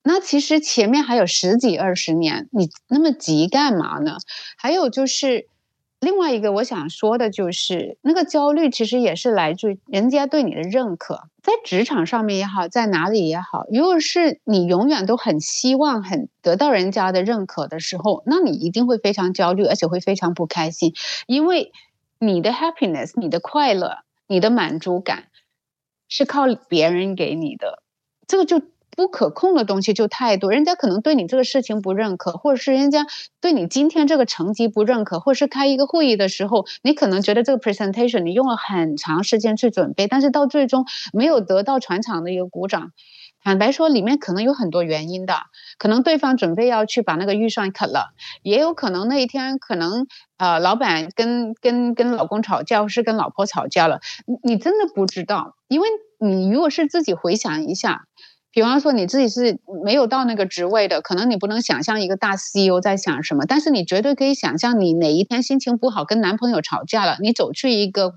[0.03, 4.17] 那其实前面还有十几二十年，你那么急干嘛呢？
[4.57, 5.47] 还有就是
[5.99, 20.95] 另外一个我想说的，就是那个焦虑其实也是来自人家对你的认可，在职场上面也好，在哪里也好，如果是你永远都很希望很得到人家的认可的时候，那你一定会非常焦虑，而且会非常不开心，
[21.27, 21.71] 因为
[22.17, 25.25] 你的 happiness、你的快乐、你的满足感
[26.09, 27.83] 是靠别人给你的，
[28.25, 28.63] 这个就。
[28.95, 33.07] 不可控的东西就太多，人家可能对你这个事情不认可，或者是人家
[33.39, 42.91] 对你今天这个成绩不认可，或者是开一个会议的时候，你可能觉得这个 presentation 你用了很长时间去准备，但是到最终没有得到全场的一个鼓掌。
[43.43, 45.33] 坦白说，里面可能有很多原因的，
[45.79, 48.09] 可能对方准备要去把那个预算砍了，
[48.43, 50.05] 也有可能那一天可能
[50.37, 55.87] 呃老板跟跟跟老公吵架，或是跟老婆吵架了，你你真的不知道，因为
[56.19, 58.03] 你如果是自己回想一下。
[58.51, 68.13] 比方说你自己是没有到那个职位的，可能你不能想象一个大 CEO 在想什么，但是你绝对可以想象，你哪一天心情不好，跟男朋友吵架了，你走去一个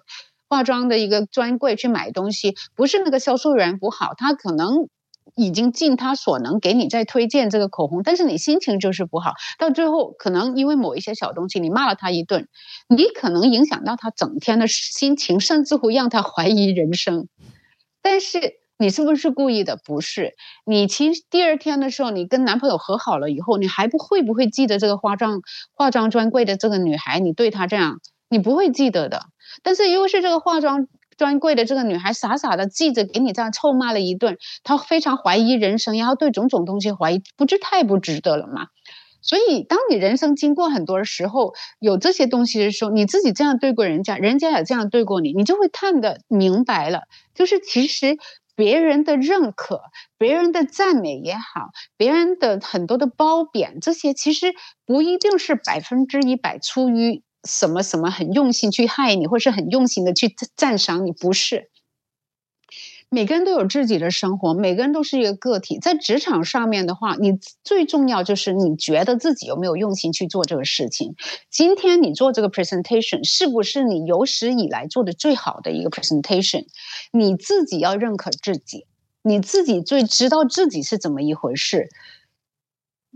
[0.48, 4.88] 化妆的一个专柜去买东西，不是那个销售员不好，他可能
[5.36, 12.48] 已经尽他所能给你在推荐这个口红，但是你心情就是不好，到最后可能因为某一些小东西，你骂了他一顿，
[12.88, 17.28] 你可能影响到他整天的心情，甚至会让他怀疑人生。
[18.02, 18.38] 但是
[18.78, 19.78] 你是不是故意的？
[19.84, 20.34] 不是。
[20.66, 25.40] 你其实第二天的时候，你跟男朋友和好了以后，你还不会不会记得这个化妆
[25.72, 29.26] 化妆专柜的这个女孩，你对她这样，你不会记得的。
[29.62, 30.88] 但是又是这个化妆。
[31.16, 38.66] 专柜的这个女孩傻傻的记着给你这样臭骂了一顿，她非常怀疑人生，然后对种种东西怀疑，不是太不值得了吗？
[39.22, 47.02] 所以，当你人生经过很多的时候，有这些东西的时候，你自己这样对过人家，人家也这样对过你，你就会看得明白了。
[47.32, 48.16] 就是其实
[48.56, 49.82] 别人的认可、
[50.18, 54.54] 别人的赞美也好，别人的很多的褒贬，这些其实
[54.86, 57.22] 不一定是百分之一百出于。
[57.46, 61.70] 什么什么很用心去害你，或是很用心的去赞赏你，不是。
[63.10, 65.78] 每个人都有自己的生活，每个人都是一个个体。
[65.78, 71.14] 在职场上面的话，你最重要就是你觉得自己有没有用心去做这个事情。
[71.50, 76.66] 今天你做这个 presentation 是不是你有史以来做的最好的一个 presentation？
[77.12, 78.86] 你自己要认可自己，
[79.22, 81.88] 你自己最知道自己是怎么一回事。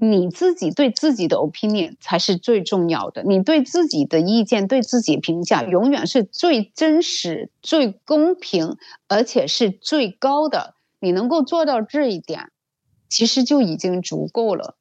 [0.01, 8.77] 你自己对自己的 opinion 才是最重要的，你对自己的意见、对自己评价，永远是最真实、最公平，
[9.09, 10.75] 而且是最高的。
[11.01, 12.51] 你能够做到这一点，
[13.09, 14.77] 其实就已经足够了。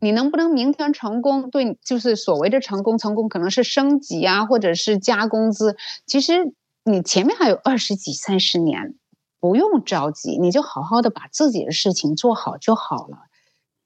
[0.00, 1.50] 你能不能明天成功？
[1.50, 5.76] 对，就是所谓的成功，成功可能是升级啊，或者是加工资。
[6.06, 6.52] 其实
[6.84, 8.94] 你前面还有二十几、三十年，
[9.40, 13.18] 不用着急，你就好好的把自己的事情做好就好了。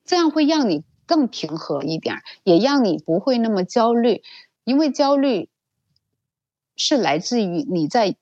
[0.04, 4.22] 这样会让你更平和一点，也让你不会那么焦虑，
[4.64, 5.48] 因为焦虑
[6.76, 8.16] 是来自于你在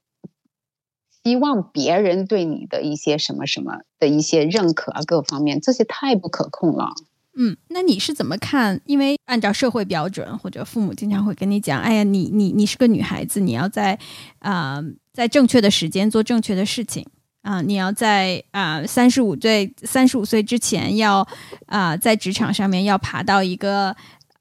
[1.24, 6.90] 希望别人对你的一些什么什么的一些认可啊，各方面这些太不可控了。
[7.34, 8.80] 嗯，那你是怎么看？
[8.84, 13.98] 因为按照社会标准，或者父母经常会跟你讲：“哎呀，你你你是个女孩子，你要在
[14.40, 14.82] 啊
[15.14, 17.06] 在正确的时间做正确的事情。”
[17.42, 21.26] 啊，你要在啊三十五岁三十五岁之前要
[21.66, 23.94] 啊在职场上面要爬到一个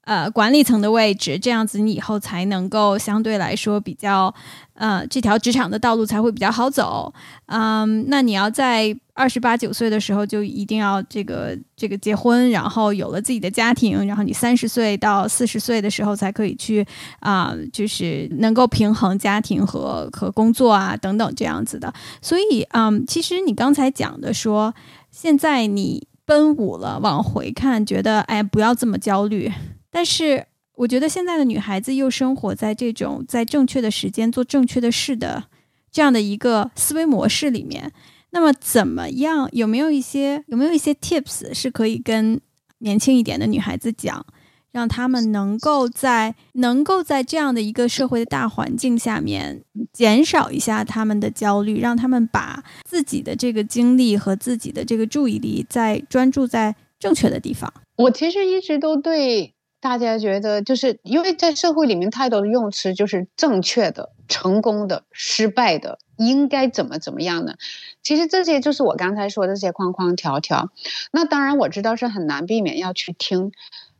[0.04, 4.34] 呃管理层的位置，这样子你以后才能够相对来说比较
[4.74, 7.12] 呃这条职场的道路才会比较好走。
[7.46, 8.96] 嗯，那你要在。
[9.14, 16.82] 二十八九岁的时候就一定要这个这个结婚，然后有了自己的家庭，然后你三十岁到四十岁的时候才可以去
[17.20, 21.92] 啊，就是能够平衡家庭和和工作啊等等这样子的。
[22.22, 24.74] 所以，嗯，其实你刚才讲的说，
[25.10, 29.52] 现在你奔五了，往回看觉得哎不要这么焦虑，
[29.92, 35.44] 但是我觉得现在的女孩子又生活在这种在正确的时间做正确的事的
[35.92, 37.92] 这样的一个思维模式里面。
[38.30, 39.46] 那么怎么样？
[39.52, 42.40] 有没有一些有没有一些 tips 是可以跟
[42.78, 44.24] 年轻一点的女孩子讲，
[44.70, 57.70] 让他们能够在能够在这样的一个社会的大环境下面减少一下他们的焦虑，让他们把自己的这个精力和自己的这个注意力在专注在正确的地方。
[57.96, 59.52] 我其实一直都对
[59.82, 65.98] 大家觉得，就是因为在社会里面太多的用词，就是正确的、成功的、失败的。
[66.16, 67.54] 应该怎么怎么样呢？
[68.00, 70.70] 其实这些就是我刚才说的这些框框条条。
[71.10, 73.50] 那当然我知道是很难避免要去听。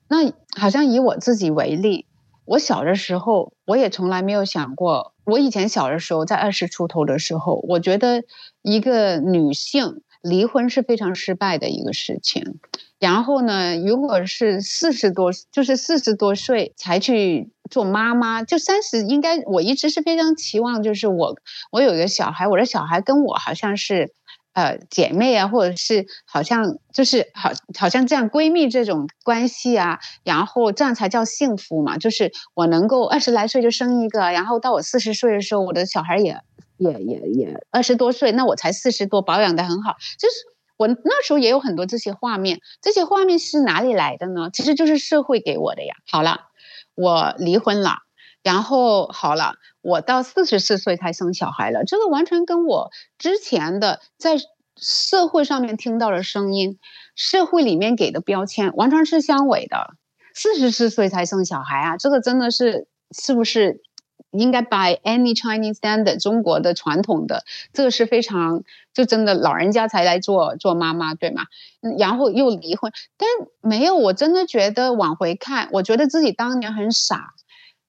[0.07, 2.07] 那好像以我自己为例，
[2.45, 5.14] 我小的时候我也从来没有想过。
[5.25, 8.23] 我以前小的时候在二十出头的时候，我觉得
[8.62, 12.61] 一个女性离婚是非常失败的一个事情。
[13.03, 17.51] 然后呢，如果是四十多，就是四十多岁才去。
[17.71, 21.35] 做妈妈就三十，应该我一直是非常期望，就是我
[21.71, 24.12] 我有一个小孩，我的小孩跟我好像是
[24.53, 31.97] 呃姐妹啊，或者是好像就是好好像这样闺蜜这种关系啊，然后这样才叫幸福嘛。
[31.97, 36.37] 就是我能够二十来岁就生一个，然后到我四十岁的时候，我的小孩也
[36.77, 39.95] 也也也二十多岁，那我才四十多，保养的很好。
[40.19, 40.35] 就是
[40.83, 44.51] 我那时候也有很多这些画面，这些画面是哪里来的呢？
[44.53, 45.95] 其实就是社会给我的呀。
[46.11, 46.49] 好了。
[46.95, 48.01] 我离婚了，
[48.42, 51.85] 然后好了，我到四十四岁才生小孩了。
[51.85, 54.37] 这个完全跟我之前的在
[54.77, 56.79] 社会上面听到的声音，
[57.16, 59.95] 社会里面给的标签完全是相违的。
[60.35, 63.81] 四十四岁才生小孩啊，这个真的是是不是
[64.33, 71.44] 应该 by any Chinese standard 中国的传统的这个是非常就真的老人家才来做做妈妈对吗？
[71.98, 73.29] 然后又离婚，但
[73.61, 77.35] 没有，我真的觉得往回看，我觉得自己当年很傻。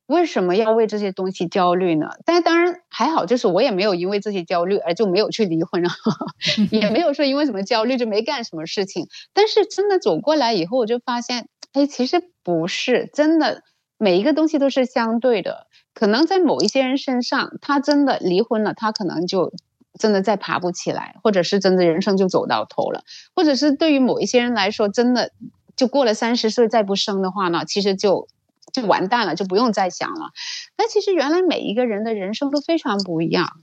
[0.05, 2.09] 为什么要为这些东西焦虑呢？
[2.25, 5.89] 但当然还好，就是我也没有因为这些焦虑而就没有去离婚了，
[6.71, 9.07] 也没有说因为什么焦虑就没干什么事情。
[9.33, 13.63] 但是真的走过来以后，我就发现，哎，其实不是真的，
[13.97, 15.67] 每一个东西都是相对的。
[15.93, 19.53] 可能在某一些人身上，他真的离婚了，他可能就
[19.99, 23.03] 真的再爬不起来，或者是真的人生就走到头了，
[23.35, 25.31] 或者是对于某一些人来说，真的
[25.75, 28.27] 就过了三十岁再不生的话呢，其实就。
[28.71, 30.31] 就完蛋了，就不用再想了。
[30.79, 33.61] 那其实原来每一个人的人生都非常不一样，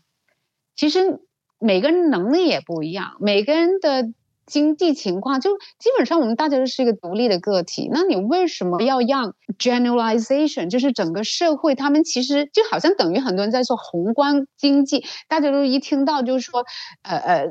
[0.76, 1.20] 其实
[1.58, 4.12] 每个人能力也不一样，每个人的
[4.50, 7.88] 经济情况就基本上我们大家都是一个独立的个体。
[7.90, 16.66] 那你为什么要让 generalization，就是整个社会他们其实就好像等于很多人在说宏观经济，大家都一听到就是说
[17.02, 17.46] 呃呃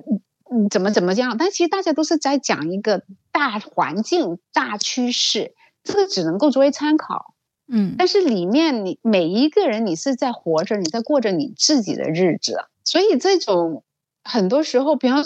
[0.70, 7.34] 怎么怎么样，但其实大家都是在讲一个大环境、大趋势，这个只能够作为参考。
[7.72, 13.84] 嗯，但是里面你每一个人，你是在活着，你在过着你自己的日子，所以这种
[14.24, 15.24] 很多时候，比方，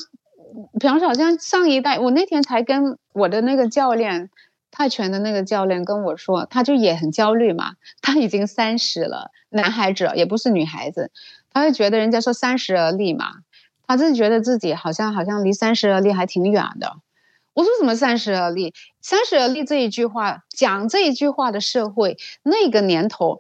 [0.80, 4.30] 比方说，好像上一代，我那天才跟我的那个教练，
[4.72, 11.12] 泰拳的那个教练跟我说，他就也很焦虑嘛，他已经三十了，男孩子也不是女孩子，
[11.52, 13.26] 他就觉得人家说三十而立嘛，
[13.88, 16.98] 他就觉得自己好像好像离三十而立还挺远的。
[17.54, 18.74] 我说怎么三十而立？
[19.04, 23.38] 三十而立这一句话，讲这一句话的社会，那个年头。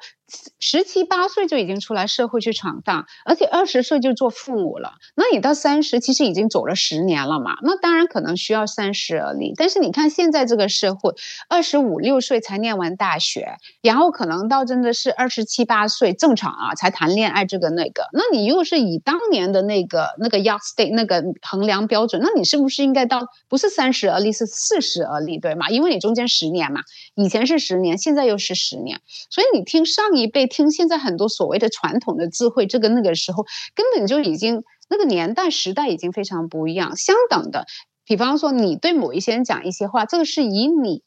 [0.60, 4.94] 十七八岁就已经出来社会去闯荡，而且二十岁就做父母了。
[5.16, 7.58] 那你到三十，其实已经走了十年了嘛？
[7.62, 9.54] 那当然可能需要三十而立。
[9.56, 11.14] 但是你看现在这个社会，
[11.50, 18.08] 二十五六岁才念完大学，然后可能到真的是二十七八岁正常啊才谈恋爱这个那个。
[18.12, 25.70] 那你又是以当年的那个那个 y o u state 那个衡量标准，那你是不是应该到不是三十而立，是四十而立，对吗？
[25.70, 26.82] 因为你中间十年嘛，
[27.16, 29.00] 以前是十年，现在又是十年，
[29.30, 30.34] 所以你听上一。
[30.34, 33.46] 辈听现在很多所谓的传统的智慧，这个那个时候
[33.76, 36.96] 根本就已经那个年代时代已经非常不一样。
[36.96, 37.68] 相等的，
[38.04, 41.04] 比方说你对某一些人讲一些话，这个是以你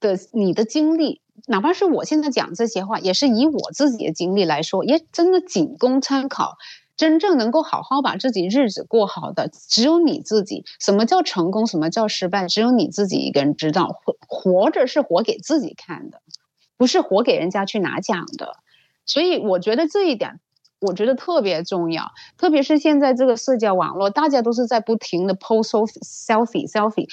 [0.00, 6.56] 的你的经历，哪怕是我现在讲这些话，也是以我自己的经历来说，也真的仅供参考。
[7.00, 10.66] 真正能够好好把自己日子过好的，只有你自己。
[10.78, 11.66] 什么叫成功？
[11.66, 12.46] 什么叫失败？
[12.46, 13.98] 只有你自己一个人知道。
[14.04, 16.20] 活活着是活给自己看的。
[16.76, 18.58] 不是活给人家去拿奖的，
[19.06, 20.40] 所以我觉得这一点，
[20.78, 22.10] 我觉得特别重要。
[22.36, 27.08] 特别是现在这个社交网络，大家都是在不停的 post selfie selfie，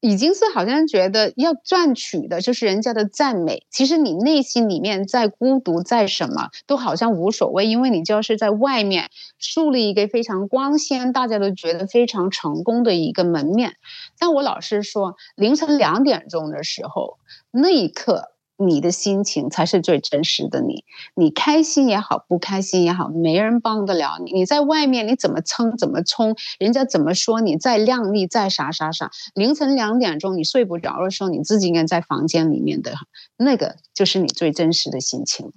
[0.00, 3.66] 已经是好像觉得要赚取的就是人家的赞美。
[3.70, 13.76] 其实你内心里面再孤独再什么都好像无所谓，因为你就是在外面树立一个非常光鲜，大家都觉得非常成功的一个门面。
[14.18, 17.18] 但我老是说，凌晨两点钟的时候，
[17.50, 18.29] 那一刻。
[18.62, 20.84] 你的心情才是最真实的你，
[21.14, 24.32] 你开心也好，不开心也好，没人帮得了你。
[24.32, 32.92] 你在外面你怎么撑怎么冲，人家怎么说你再靓丽再啥啥啥，凌晨两点钟你睡不着的时候，你自己应该在房间里面的
[33.38, 35.52] 那个就是你最真实的心情。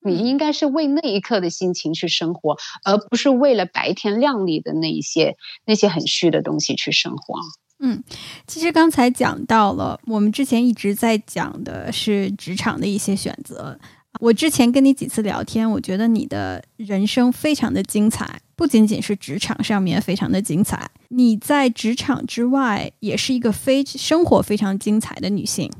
[0.00, 5.36] 你应该是为那一刻的心情去生活，而不是为了白天靓丽的那一些
[5.66, 7.34] 那些很虚的东西去生活。
[7.78, 8.02] 嗯，
[8.46, 13.78] 其实刚才讲到了，我们之前一直在讲的是职场的一些选择。
[14.18, 25.70] 我之前跟你几次聊天，我觉得你的人生非常的精彩，不仅仅是职场上面非常的精彩，你在职场之外也是一个非生活非常精彩的女性。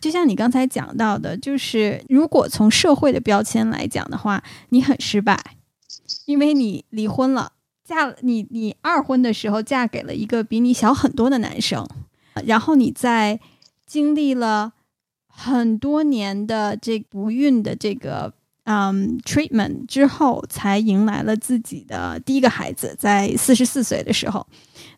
[0.00, 5.38] 就像你刚才讲到的，就是如果从社会的标签来讲的话，你很失败，
[6.24, 7.52] 因为你离婚了。
[7.86, 11.86] 嫁你，你二婚的时候嫁给了一个比你小很多的男生，
[12.44, 13.38] 然后你在
[13.86, 14.72] 经历了
[15.28, 18.32] 很多年的这不孕的这个
[18.64, 24.44] 嗯 treatment 之后，才迎来了自己的第一个孩子，在四十四岁的时候。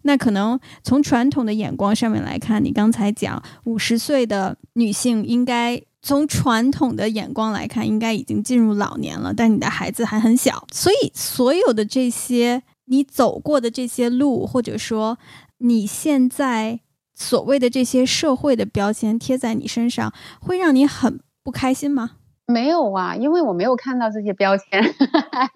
[0.02, 12.62] 那可能从传统的眼光上面来看，你刚才讲五十岁的女性应该从传统的眼光来看，应该已经进入老年了，但你的孩子还很小，所以所有的这些。
[12.88, 15.18] 你走过的这些路，或者说
[15.58, 16.80] 你现在
[17.14, 22.12] 所谓的这些社会的标签贴在你身上，会让你很不开心吗？
[22.46, 24.82] 没有啊，因为我没有看到这些标签。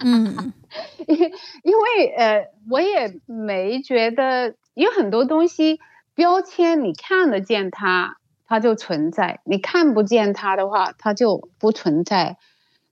[0.04, 0.52] 嗯，
[1.08, 5.80] 因因为呃，我也没觉得有很多东西
[6.14, 12.36] 标签，你看得见它，它就存在；你看不见它的话，它就不存在。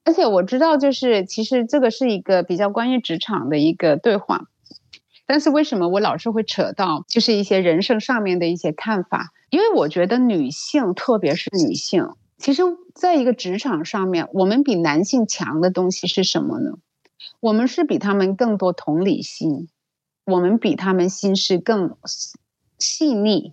[0.04, 4.46] 而且我知道，就是其实这个是一个比较关于职场的一个对话，
[5.26, 9.32] 但是为什么我老是会扯到就是一些人生上面的一些看法？
[9.50, 12.62] 因为我觉得女性，特别是女性，其实，
[12.94, 16.78] 在一个职场上面，我们比男性强的东西是什么呢？
[17.40, 19.68] 我们是比他们更多同理心，
[20.24, 21.96] 我们比他们心思更
[22.78, 23.52] 细腻，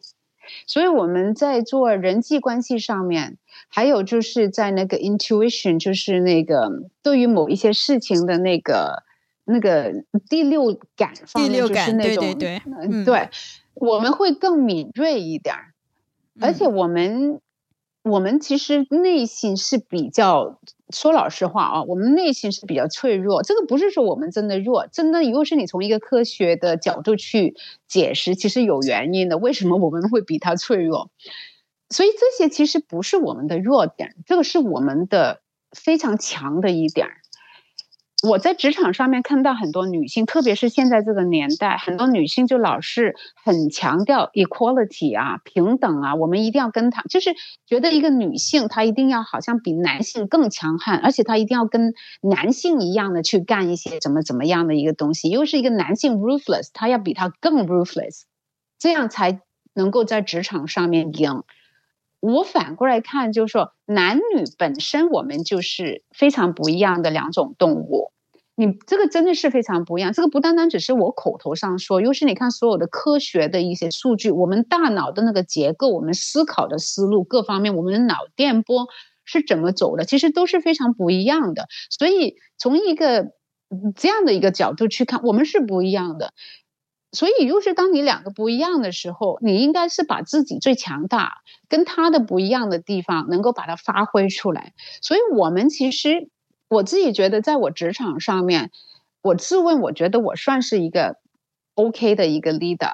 [0.65, 3.37] 所以我们在做人际关系上面，
[3.67, 6.69] 还有就是在那个 intuition，就是那个
[7.03, 9.03] 对于某一些事情的那个
[9.45, 9.93] 那个
[10.29, 13.29] 第六感方面，就是那种对对对，对，
[13.73, 15.55] 我们会更敏锐一点，
[16.39, 17.39] 而且我们。
[18.03, 20.61] 我们其实内心是比较，
[20.93, 23.43] 说老实话啊，我们内心是比较脆弱。
[23.43, 27.53] 这个不是说我们真的弱，真的如果是你从一个科学的角度去
[27.85, 29.37] 解释，其实有原因的。
[29.37, 31.11] 为什么我们会比他脆弱？
[31.89, 37.07] 所以这些其实不是我们的弱点，这个是我们的非常强的一点。
[38.23, 43.15] 我在职场上面看到很多女性，特别是现在这个年代，很多女性就老是
[43.45, 47.35] 很强调 equality 啊，平等啊，我们一定要跟她，就是
[47.67, 58.23] 觉得一个女性她一定要好像比男性更强悍，而且她一定要跟男性一样的去干一些怎么怎么样的一个东西，又是一个男性 ruthless，他要比他更 ruthless，
[58.79, 59.41] 这样才
[59.75, 61.43] 能够在职场上面赢。
[62.19, 68.11] 我反过来看，就是说，男女本身我们就是非常不一样的两种动物。
[68.59, 70.13] 你这个真的是非常不一样。
[70.13, 78.87] 这个不单单只是我口头上说，又是你看所有的科学的一些数据，我们大脑的那个结构，我们思考的思路各方面，我们的脑电波
[79.23, 81.67] 是怎么走的，其实都是非常不一样的。
[81.91, 83.27] 所以从一个
[83.95, 86.33] 这样的一个角度去看，我们是不一样的。
[87.17, 91.37] 所以，又是当你两个不一样的时候，你应该是把自己最强大、
[91.67, 94.73] 跟他的不一样的地方，能够把它发挥出来。
[95.01, 96.29] 所以，我们其实
[96.69, 98.69] 我自己觉得，在我职场上面，
[99.23, 101.15] 我自问，我觉得我算是一个
[101.73, 102.93] OK 的一个 leader。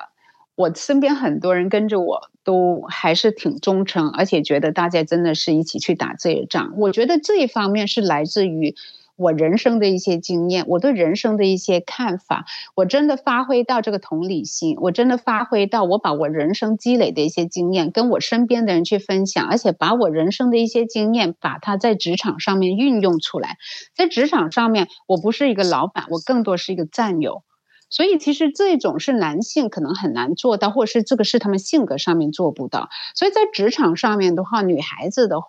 [0.56, 6.76] 我身边很多人跟着我，都还是挺忠诚，而且觉得大家真的是一起去打这一仗。
[6.78, 8.74] 我觉得这一方面是来自于。
[9.16, 12.46] 我人生的一些经验，我对人生的一些看法，
[12.76, 23.58] 我真的发挥到这个同理心，我真的发挥到我把我人生积累的一些经验跟我身边的人去分享，而且把我人生的一些经验，把它在职场上面运用出来。
[23.96, 27.44] 在职场上面，我不是一个老板，我更多是一个战友。
[27.90, 32.90] 所以，其实这种是男性可能很难做到，或者是这个是他们性格上面做不到。
[33.14, 35.48] 所以在职场上面的话，女孩子的话。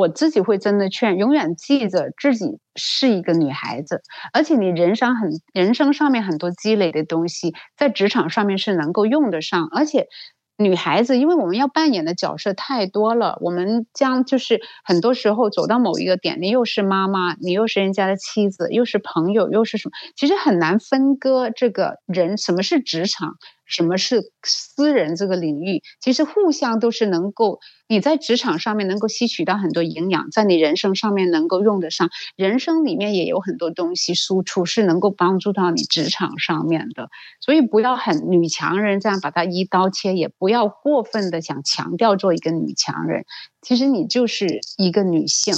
[0.00, 10.06] 我自己会真的劝，永远记着自己是一个女孩子，而且你人生很人生上面很多积累的东西，在职场上面是能够用得上，而且。
[10.62, 19.92] 女孩子，因为我们要扮演的角色太多了，我们将就是很多时候走到某一个点，你又是妈妈，你又是人家的妻子，又是朋友，又是什么？
[20.16, 23.36] 其实很难分割这个人，什么是职场，
[23.70, 37.08] 什么是私人这个领域，其实互相都是能够你在职场上面能够吸取到很多营养，在你人生上面能够用得上，人生里面也有很多东西输出是能够帮助到你职场上面的，
[37.40, 40.50] 所以不要很女强人这样把它一刀切，也不。
[40.50, 43.24] 不要过分的想强调做一个女强人，
[43.62, 45.54] 其实你就是一个女性，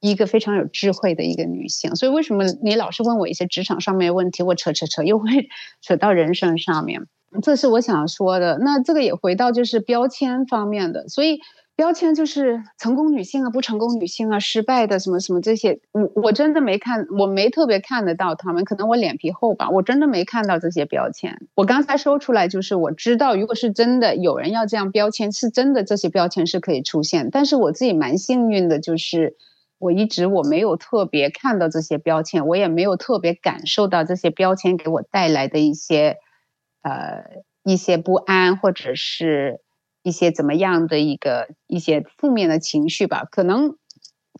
[0.00, 1.96] 一个非常有智慧的一个女性。
[1.96, 5.48] 所以为什么你老是问我一些职场上面的问题，我扯扯扯又会
[5.80, 7.06] 扯到人生上面，
[7.40, 8.58] 这是我想说的。
[8.58, 11.40] 那这个也回到就是标签方面的，所以。
[11.74, 21.40] 标签就是成功女性啊，不成功女性啊，失败的什么什么这些，我我真的没看，我没特别看得到他们，可能我脸皮厚吧，我真的没看到这些标签。
[21.54, 27.30] 我刚才说出来就是我知道，如果是真的有人要这样标签，是真的这些标签是可以出现。
[27.32, 29.36] 但是我自己蛮幸运的，就是
[29.78, 36.18] 我一直我没有特别看到这些标签，我也没有特别感受到这些标签给我带来的一些
[36.82, 37.24] 呃
[37.64, 39.60] 一些不安或者是。
[40.04, 43.76] 一些怎么样的一个一些负面的情绪吧，可能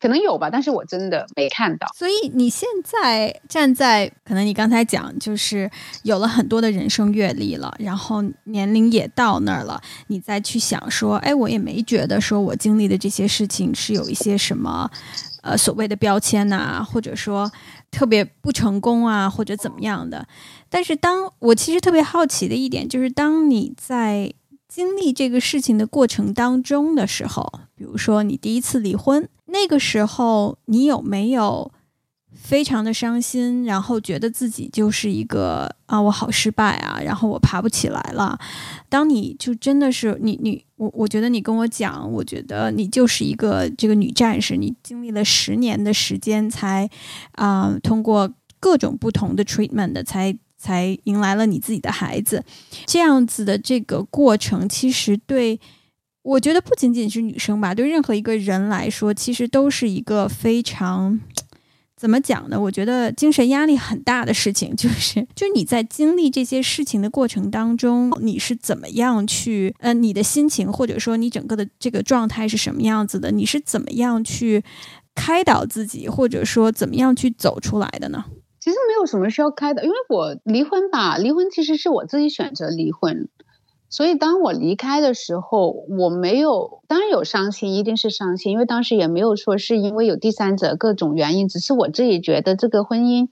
[0.00, 1.86] 可能有吧，但是我真的没看到。
[1.94, 5.70] 所以你现在站在可能你刚才讲就是
[6.02, 14.90] 有了很多的人生阅历了，然后年龄也到那儿了，你再去想说，哎，我也没觉得说我经历的这些事情是有一些什么
[15.42, 17.52] 呃所谓的标签呐，或者说
[17.90, 20.26] 特别不成功啊，或者怎么样的。
[20.70, 24.32] 但是当我其实特别好奇的一点就是，当你在
[24.66, 31.70] 经历这个事情的过程当中的时候，比如说你第一次离婚，那个时候你有没有
[32.34, 38.38] 非常的伤心，然后觉得自己就是一个啊，我好失败啊，然后我爬不起来了。
[38.88, 46.90] 当你就真的是你你我，我觉得你跟我讲，我觉得你就是一个这个女战士，你经历了十年的时间才
[47.32, 50.36] 啊，通过各种不同的 treatment 的才。
[50.62, 52.44] 才迎来了你自己的孩子，
[52.86, 55.58] 这样子的这个过程，其实对
[56.22, 61.18] 我觉得不仅仅是女生吧，对任何一个人来说，其实都是一个非常。
[62.02, 62.60] 怎么讲呢？
[62.60, 73.30] 我觉得精神压力很大的事情，就是，就是你在经历这些事情的过程当中，你是怎么样去，呃，你的心情或者说你整个的这个状态是什么样子的？
[73.30, 74.64] 你是怎么样去
[75.14, 78.24] 开导自己，或者说怎么样去走出来的呢？
[78.58, 83.28] 其实没有什么需要开导，因为我离婚吧，离婚其实是我自己选择离婚。
[83.92, 93.28] 所以，当我离开的时候，我没有，当然有伤心，一定是伤心，因为当时也没有说是因为有第三者各种原因，只是我自己觉得这个婚姻，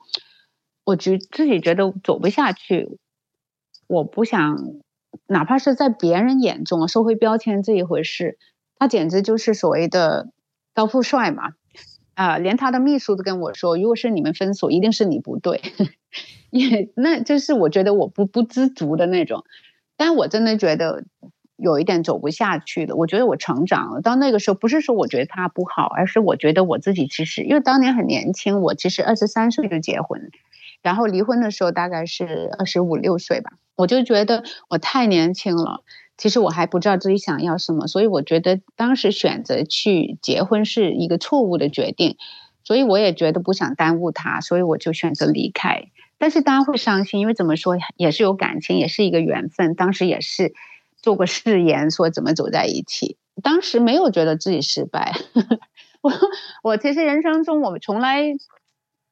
[0.84, 2.98] 我觉自己觉得走不下去，
[3.88, 4.58] 我不想，
[5.26, 8.36] 哪怕是在别人眼中，社会标签这一回事，
[8.78, 10.28] 他简直就是所谓的
[10.74, 11.54] 高富帅嘛，
[12.12, 15.62] 啊，连他的秘书都跟我说，如果是你们分手，一定是你不对，
[16.52, 19.42] 也那就是我觉得我不不知足的那种。
[20.00, 21.04] 但我真的觉得
[21.56, 22.96] 有一点走不下去了。
[22.96, 24.00] 我觉得我成长了。
[24.00, 30.30] 到那个时候，不是说我觉得他不好，而是我觉得我自己其实，因为当年很年轻，我其实二十三岁就结婚，
[30.80, 33.52] 然后离婚的时候大概是二十五六岁吧。
[33.76, 35.82] 我就觉得我太年轻了，
[36.16, 42.16] 其实我还不知道自己想要什么，所以我觉得当时选择去结婚是一个错误的决定。
[42.64, 45.90] 所以我也觉得不想耽误他，所以我就选择离开。
[46.20, 49.74] 但是大家会伤心，因为怎么说也是有感情，也是一个缘分。
[49.74, 50.52] 当时也是
[51.00, 53.16] 做过誓言，说怎么走在一起。
[53.42, 55.14] 当时没有觉得自己失败。
[56.02, 56.12] 我
[56.62, 58.22] 我其实人生中我从来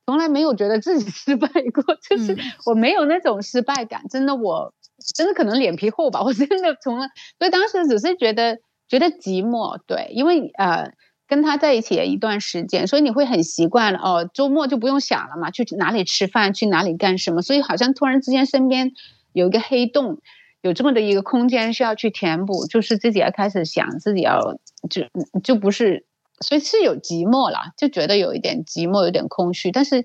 [0.04, 2.36] 从来没有觉得自己失败过，就是
[2.66, 4.02] 我没有那种失败感。
[4.10, 4.74] 真的，我
[5.16, 6.22] 真的可能脸皮厚吧。
[6.22, 9.80] 我真的从来，所以当时只是觉得觉得寂寞。
[9.86, 10.92] 对，因为呃。
[11.28, 14.28] 跟他在一起一段时间，所以你会很习惯了哦。
[14.32, 17.42] 周末就不用想了嘛，去哪里吃饭，去哪里干什么。
[17.42, 18.92] 所以好像突然之间身边
[19.34, 20.18] 有一个黑洞，
[20.62, 24.58] 有这么的一个空间需要去填补，就是自己要开始想，自己要
[24.88, 25.02] 就
[25.44, 26.06] 就不是，
[26.40, 30.04] 所以是有寂寞了，就觉得有一点寂寞，有点空虚，但是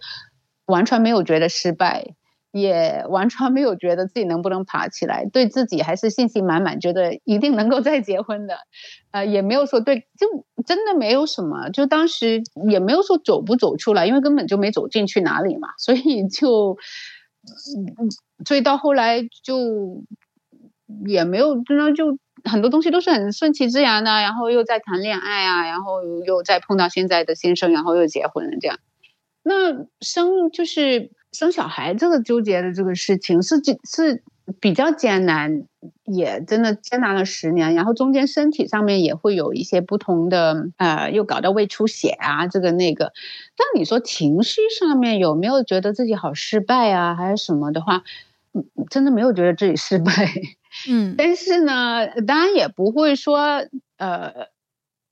[0.66, 2.16] 完全没有觉得失败。
[2.54, 8.56] 也完全没有觉得自己能不能爬起来，对自己还是信心满满，觉得一定能够再结婚的，
[9.10, 16.78] 呃，也没有说对，就真的没有什么，就当时也没有说走不走出来，因为根本就没走进去哪里嘛，所以就，
[18.46, 20.04] 所以到后来就
[21.08, 28.78] 也没有，真的就很多东西都是很顺其自然的，然后又在谈恋爱啊，然后又再碰到现在的先生，然后又结婚了这样，
[29.42, 31.10] 那生就是。
[31.34, 34.24] 生小孩这个纠结的这个事情是是
[34.60, 35.64] 比较艰难，
[36.06, 37.74] 也真的艰难了十年。
[37.76, 43.14] 然后中间身体上面也会有一些不同的，呃，又搞到胃出血啊，这个那个。
[43.58, 48.04] 但你说情绪上面有没有觉得自己好失败啊，还是什么的话，
[48.90, 50.12] 真的没有觉得自己失败。
[50.90, 53.66] 嗯，但是呢，当然也不会说，
[53.98, 54.50] 呃，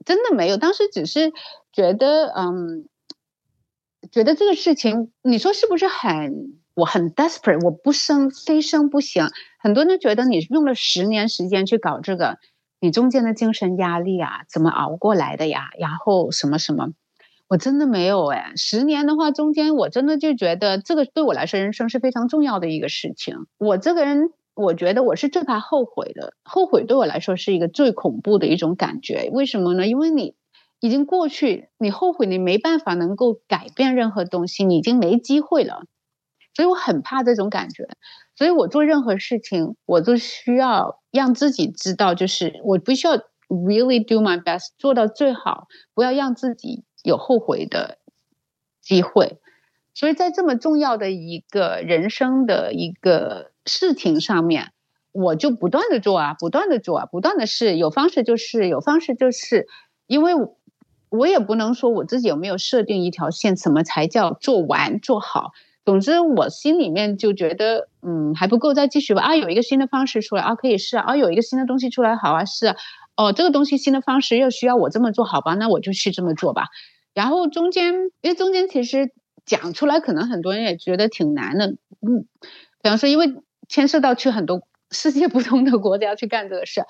[0.05, 0.57] 真的没有。
[0.57, 1.31] 当时只是
[1.71, 2.85] 觉得，嗯。
[4.09, 6.59] 觉得这个事情，你说是不是很？
[6.73, 9.27] 我很 desperate，我不生非生不行。
[9.59, 12.39] 很多人觉得你用了十年时间去搞这个，
[12.79, 15.69] 你中间的精神压力啊，怎么熬过来的呀？
[15.77, 16.93] 然后什么什么，
[17.49, 18.53] 我真的没有哎。
[18.55, 23.35] 十年的话，中间我真的就觉得这个对我来说，人生是非常重要的一个事情。
[23.59, 26.33] 我这个人，我觉得我是最怕后悔的。
[26.43, 29.29] 后悔对我来说是一个最恐怖的一种感觉。
[29.33, 29.85] 为什么呢？
[29.85, 30.35] 因为你。
[30.81, 35.83] 已经过去，你后悔，你没办法能够改变任何东西，你已经没机会了。
[36.55, 37.87] 所以我很怕这种感觉，
[38.35, 43.17] 所以我做任何事情，我都需要让自己知道，就是我必须要
[43.47, 47.99] really do my best，做到最好，不要让自己有后悔的
[48.81, 49.37] 机会。
[49.93, 54.71] 所以在这么重要的一个人生的一个事情上面，
[55.11, 59.67] 我就不断的做啊，不断的做啊，不断的试，有方式就是，有方式就是，
[60.07, 60.33] 因为。
[61.11, 65.51] 我也不能说我自己有没有设定一条线，什么才叫做完做好。
[65.83, 69.21] 总之，我心里面就觉得，嗯，还不够，再继续吧。
[69.21, 71.17] 啊，有一个新的方式出来啊，可以试啊。
[71.17, 72.75] 有一个新的东西出来，好啊，是。
[73.17, 76.67] 哦，这个东西新的方式又需要我这么做，好吧，那我就去这么做吧。
[77.13, 79.11] 然后中间，因为中间其实
[79.45, 81.67] 讲出来，可能很多人也觉得挺难的。
[81.67, 82.25] 嗯，
[82.81, 83.35] 比方说，因为
[83.67, 86.83] 牵涉到去很多世界不同的国家去干这个事。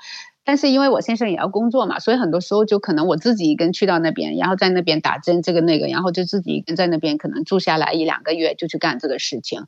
[0.43, 9.65] 但是因为我先生也要工作嘛，所以很多时候就可能我自己一个人去到那边，然后在那边打针这个那个，然后就自己一个人在那边可能住下来一两个月就去干这个事情。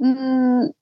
[0.00, 0.74] 嗯，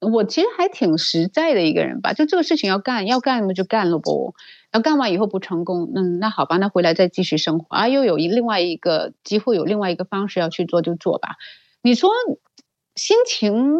[0.00, 4.34] 我其实还挺实在的一个人吧，就这个事情要干要干那么就干了不？
[4.72, 11.36] 要干完以后不成功，嗯，那好吧，那回来再继续生活啊，又有另外一个机会，有另外一个方式要去做就做吧。
[11.82, 12.10] 你说
[12.94, 13.76] 心情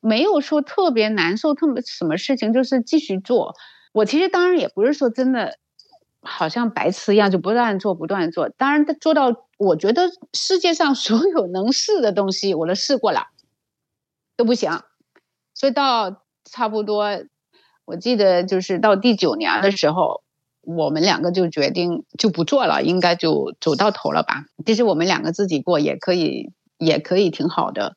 [0.00, 3.54] 没有说特别难受，特别什么事情就是继续做。
[3.96, 5.56] 我其实当然也不是说真的，
[6.20, 8.50] 好像白痴一样就不断做不断做。
[8.50, 13.28] 当然做到，我觉得世界上 所有能试的东西我都试过了，
[14.36, 14.82] 都不行。
[15.54, 17.06] 所以到差不多，
[17.86, 20.22] 我记得就是到第九年的时候，
[20.60, 24.44] 我们两个就决定就不做了，应该就走到头了吧。
[24.66, 27.96] 其实我们两个自己过也可以，也可以挺好的。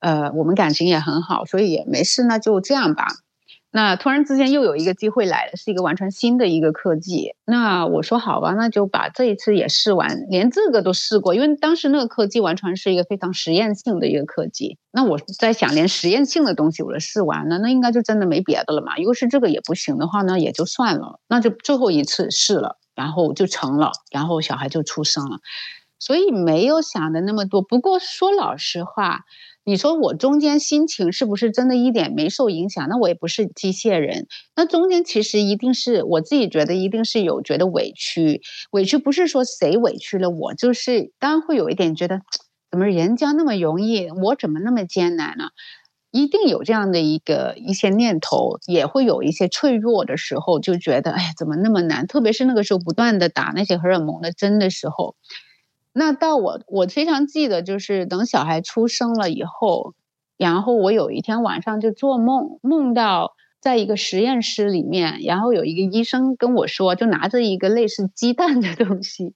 [0.00, 3.06] 呃，我们感情也很好，所以也没事，那就这样吧。
[3.74, 7.34] 那突然之间又有一个机会来了，是一个完全新的一个科技。
[7.46, 14.76] 那我说好吧，那就把这一次也试完，连这个都试过，因为当时那个科技完全是一个非常实验性的一个科技。
[14.92, 18.94] 那我在想，连实验性的东西我都试完了，那应该就真的没别的了嘛？
[18.98, 25.38] 如果是这个也不行的话，那也就算了，那就最后一次试了，然后就成了，然后小孩就出生了。
[25.98, 27.62] 所以没有想的那么多。
[27.62, 29.20] 不过说老实话。
[29.64, 32.88] 你说我中间心情是不是真的一点没受影响？
[32.88, 34.26] 那我也不是机械人。
[34.56, 38.40] 那中间其实一定是我自己觉得一定是有觉得委屈，
[38.72, 42.22] 委屈不是说谁委屈了我，就是当然会有一点觉得，
[42.72, 45.50] 怎么人家那么容易，我怎么那么艰难呢？
[46.10, 52.08] 一定有这样的一个一些念头，也会有一些脆弱的时候，就觉得哎呀怎么那么难？
[52.08, 55.14] 特别是那个时候不断的打那些荷尔蒙的针的时候。
[55.94, 59.94] 那到我，我非常记得，就是等小孩出生了以后，
[60.38, 69.34] 然后我有一天晚上就做梦，梦到在一个实验室里面，然后有一个医生跟我说，就拿着一个类似鸡蛋的东西，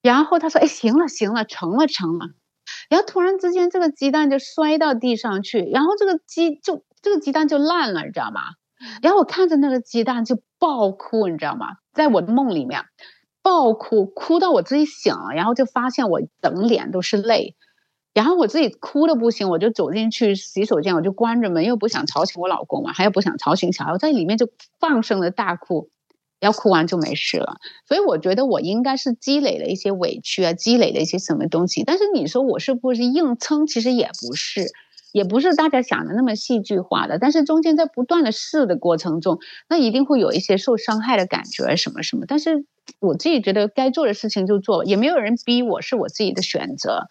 [0.00, 2.26] 然后他说：“哎，行了，行了，成了，成了。”
[2.88, 8.40] 然后突然之间，这个鸡蛋就摔到地上去，然后这个鸡就这个鸡蛋就烂了，你知道吗？
[9.02, 11.66] 然后我看着那个鸡蛋就爆哭，你知道吗？
[11.92, 12.82] 在我的梦里面。
[13.44, 17.54] 爆哭，哭到我自己醒了，然后就发现我整脸都是泪，
[18.14, 24.48] 然后我自己哭的不行，我就走进去洗手间，我就关着门，又不想吵醒我老公嘛，还有不想吵醒小孩，我在里面就
[24.80, 25.90] 放声的大哭，
[26.40, 27.56] 然后哭完就没事了。
[27.86, 31.84] 所以我觉得我应该是积累了一些委屈啊，积累了一些什么东西。
[31.84, 33.66] 但是你说我是不是硬撑？
[33.66, 34.72] 其实也不是，
[35.14, 37.18] 也不是大家想的那么戏剧化的。
[37.18, 39.38] 但是中间在不断的试的过程中，
[39.70, 42.66] 那一定会有一些受伤害的感觉什么什么，但是。
[43.00, 47.08] 我自己觉得该做的事情就做，也没有人逼我，是我自己的选择。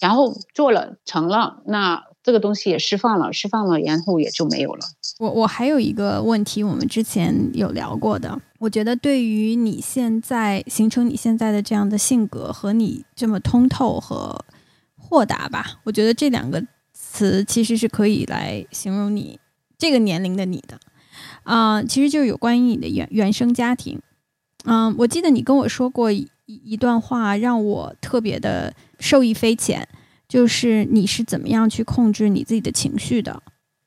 [0.00, 4.80] 然后做了成了，那这个东西也释放了，释放了，然后也就没有了。
[5.20, 14.44] 我我还有一个问题，我们之前有聊过的，我觉得对于你现在形成你现在的这样的性格和你这么通透和
[14.96, 16.60] 豁达吧，我觉得这两个
[17.12, 19.38] 词其实是可以来形容你
[19.76, 20.80] 这个年龄的你的。
[21.44, 24.00] 啊，其实就是有关于你的原原生家庭。
[24.64, 29.86] 嗯，我记得你跟我说过一一段话，让我特别的受益匪浅，
[30.28, 33.42] 就是你是怎么样去控制你自己的情绪的。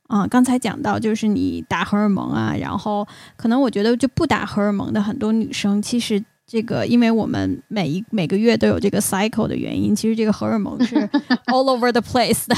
[0.07, 10.95] 啊，刚才讲到就是你打荷尔蒙啊，然后可能我觉得就不打荷尔蒙的很多女生，其实这个因为我们每一每个月都有这个 cycle 的原因，其实这个荷尔蒙是
[11.47, 12.55] all over the place 的，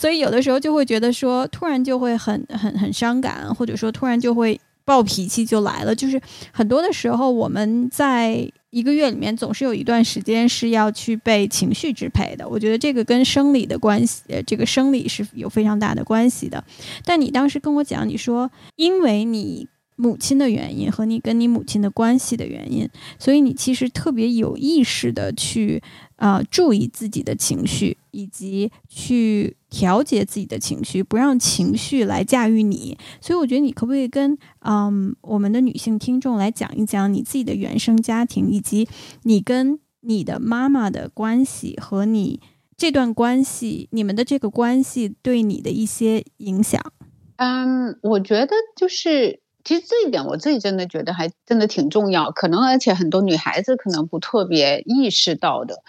[0.00, 4.58] 所以有的时候就会觉得说，突然就会很很很伤感，或者说突然就会。
[4.82, 6.20] 暴脾气就来了，就是
[6.50, 12.48] 很多的时候，我们在一个月里面总是有一段时间是要去被情绪支配的。
[12.48, 16.64] 我觉得这个跟生理的关系，呃，这个生理是有非常大的关系的。
[17.04, 25.80] 但你当时跟我讲，你说因为你母亲的原因和你跟你母亲的关系的原因，所以你其实特别有意识的去。
[26.20, 32.98] 啊，注意自己的情绪，以及去调节自己的情绪，不让情绪来驾驭你。
[33.22, 38.86] 所以，我觉得你可不可以跟嗯我们的女性听众来讲一讲你自己的原生家庭，以及
[39.22, 42.38] 你跟你的妈妈的关系和你
[42.76, 46.92] 这段关系，你们的这个关系对你的一些影响。
[47.36, 49.40] 嗯，我觉得就是。
[49.62, 55.82] 其实这一点我自己真的觉得还真的挺重要，可能而且很多女孩子可能不特别意识到的，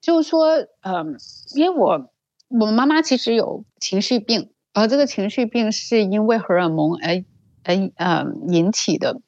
[0.00, 0.48] 就是说，
[0.82, 1.16] 嗯，
[1.54, 2.10] 因为我
[2.48, 7.24] 我妈妈其实有情绪病，而这个情绪病是因为荷尔蒙而
[7.64, 9.20] 而呃引起的，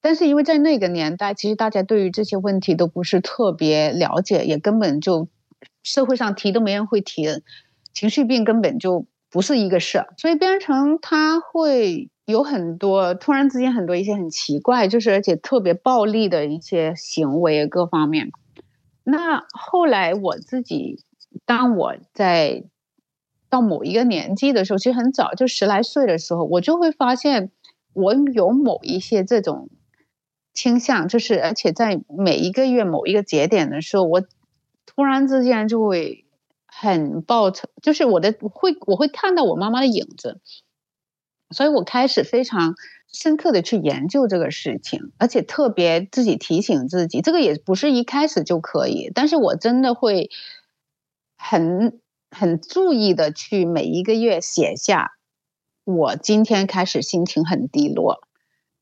[0.00, 5.28] 但是因为在那个年代，其实大家对于这些问题都不是特别了解，也根本就
[5.82, 7.42] 社会上提都没人会提，
[7.92, 12.10] 情绪病根本就不是一个事儿，所以变成他会。
[12.26, 18.32] 有很多突然之间很多一些很奇怪，就是而且特别暴力的一些行为各方面。
[19.08, 21.04] 那后来我自己，
[21.44, 22.64] 当我在
[23.48, 27.52] 到某一个年纪的时候，其实很早就十来岁的时候，我就会发现
[27.92, 29.68] 我有某一些这种
[30.52, 34.22] 倾向，就是而且在每一个月某一个节点的时候，我
[34.84, 36.24] 突然之间就会
[36.66, 40.40] 很暴躁，就是我的会我会看到我妈妈的影子。
[41.50, 42.74] 所以我开始非常
[43.12, 50.30] 深刻的去研究这个事情，而且特别自己提醒自己，这个也不是一开始就可以，但是我真的会
[51.36, 55.12] 很很注意的去每一个月写下，
[55.84, 58.25] 我今天开始心情很低落。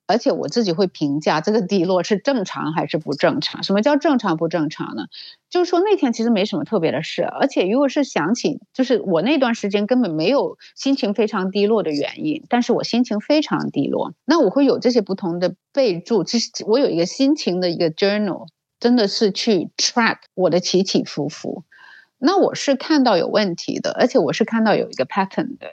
[0.07, 3.63] 而且我自己会评价这个低落是正常还是不正常？
[3.63, 5.07] 什么叫正常不正常呢？
[5.49, 16.23] 就是说那天其实没什么特别的事，而且如果是想起，就是我那段时间根本没有心情非常低落的原因，但是我心情非常低落，那我会有这些不同的备注。
[16.23, 18.49] 其实我有一个心情的一个 journal，
[18.79, 21.65] 真的是去 track 我的起起伏伏。
[22.19, 25.69] 那我是看到有问题的，而且我是看到有一个 pattern 的，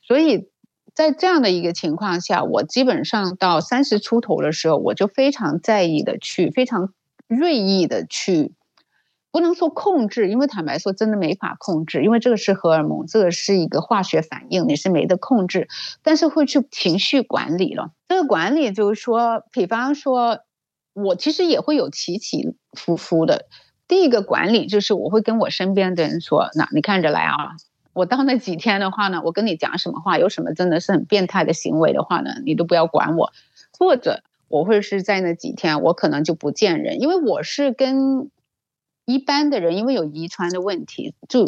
[0.00, 0.48] 所以。
[0.94, 6.94] 在这样的一个情况下，我基本上到三十出头的时候，我就非常在意的去，非常
[7.26, 8.52] 锐意的去，
[9.32, 15.66] 不能说控制，因为坦白说，真的没法控制，因为这个是荷尔蒙，这个是一个化学反应，你是没得控制。
[16.02, 17.90] 但是会去情绪管理了。
[18.06, 20.38] 这个管理就是说，比方说，
[20.92, 23.46] 我其实也会有起起伏伏的。
[23.88, 27.56] 第一个管理就是我会跟我身边的人说：“那你看着来啊。”
[27.94, 33.32] 我到那几天的话呢，我跟你讲什么话，有什么真的是很变态的行为的话呢，你都不要管我，
[33.78, 38.30] 或者我会是在那几天，我可能就不见人，因为我是跟
[39.06, 41.46] 一般的人，因为有遗传的问题，就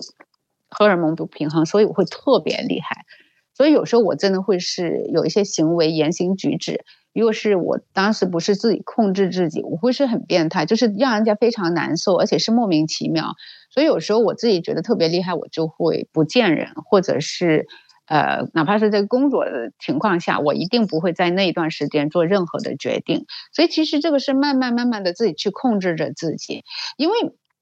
[0.70, 3.04] 荷尔蒙不平衡，所以我会特别厉害，
[3.52, 6.84] 所以有时候我真的会是有一些行为言行举止。
[7.18, 13.34] 如果是我当时不是自己控制自己，我会是很变态，就是让人家非常难受，而且是莫名其妙。
[13.70, 17.66] 所以有时候我自己觉得特别厉害，我就会不见人，或者是
[18.06, 23.24] 呃，哪怕是在工作的情况下，我一定不会在那一段时间做任何的决定。
[23.52, 26.64] 所以其实这个是慢慢慢慢的自己去控制着自己。
[26.96, 27.16] 因为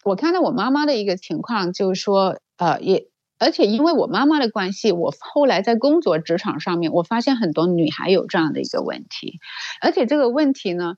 [0.04, 3.06] 我看到我妈妈的一个情况，就是说呃也。
[3.38, 9.40] 而且因为我妈妈的关系，我后来在工作职场上面，我发现很多女孩有这样的一个问题。
[9.80, 10.94] 而且这个问题呢，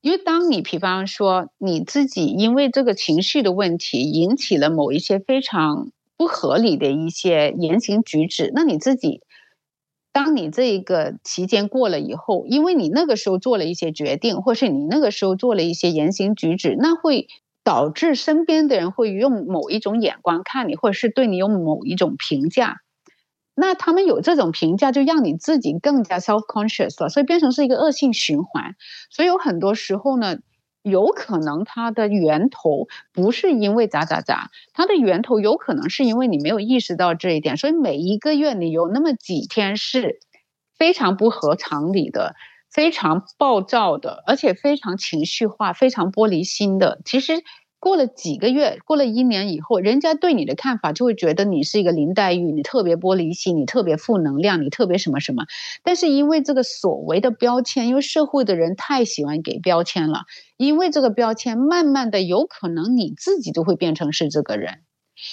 [0.00, 9.20] 因为当你比方说你自己因为这个情绪的问题引起了某一些非常不合理的一些言行举止，那你自己，
[10.12, 17.28] 当你这一个期间过了以后，因为你那个时候做了一些决定，或是你那个时候做了一些言行举止，那会。
[17.66, 22.76] 导致身边的人会用某一种眼光看你，或者是对你有某一种评价，
[23.56, 28.76] 那他们有这种评价，就让你自己更加 self conscious 了，所以变成是一个恶性循环。
[29.10, 30.36] 所以有很多时候呢，
[30.82, 37.56] 有可能它的源头不是因为咋咋咋，它的源头有可能是因为你没有意识到这一点。
[37.56, 40.20] 所以每一个月你有那么几天是
[40.78, 42.36] 非常不合常理的。
[42.76, 47.00] 非常暴躁的，而且非常情绪化、非常玻璃心的。
[47.06, 47.42] 其实
[47.78, 55.44] 过了几个月，过了一年以后，人家对你的看法就会觉得你是一个林黛玉，你特别玻璃心，你特别负能量，你特别什么什么。
[55.82, 60.24] 但是因为这个所谓的标签，因为社会的人太喜欢给标签了，
[60.58, 64.80] 因为这个标签，慢慢的有可能你自己都会变成是这个人。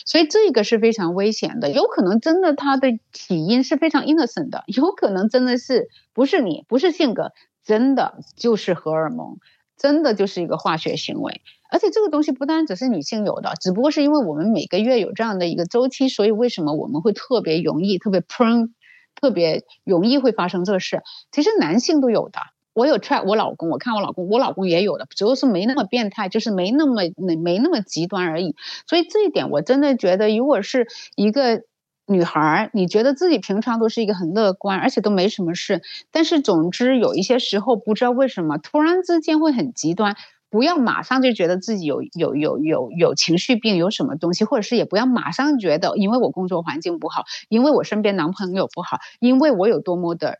[0.06, 7.32] 所以这个是非常危险的，有可能真的它的起因是非常 innocent 的，有可能真的是不是你，不是性格，
[7.64, 9.38] 真的就是荷尔蒙，
[9.78, 11.42] 真的就是一个化学行为。
[11.70, 18.70] 而且这个东西不单只是女性有的，只不过是因为我们每个月有这样的一个周期，所以为什么我们会特别容易、特别 prone、
[19.16, 21.02] 特别容易会发生这个事？
[21.32, 22.40] 其实男性都有的。
[22.74, 28.56] 我有 try 我老公，我看我老公，我老公也有的，只不过是没那么变态，就是没那么没没那么极端而已。
[28.88, 31.62] 所以这一点我真的觉得，如果是一个
[32.08, 40.16] 女孩，你觉得自己平常都是一个很乐观，而且都没什么事，但是总之有一些时候不知道为什么突然之间会很极端，
[40.50, 50.40] 不要马上就觉得自己有有有有有情绪病，有什么东西，或者是也不要马上觉得，因为我工作环境不好，因为我身边男朋友不好，因为我有多么的，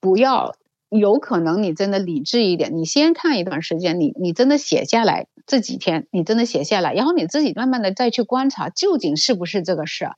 [0.00, 0.56] 不要。
[0.90, 10.08] 有可能你真的理智一点，你先看一段时间，你你真的写下来这几天，你真的写下来，然后你自己慢慢的再去观察，究竟是不是这个事。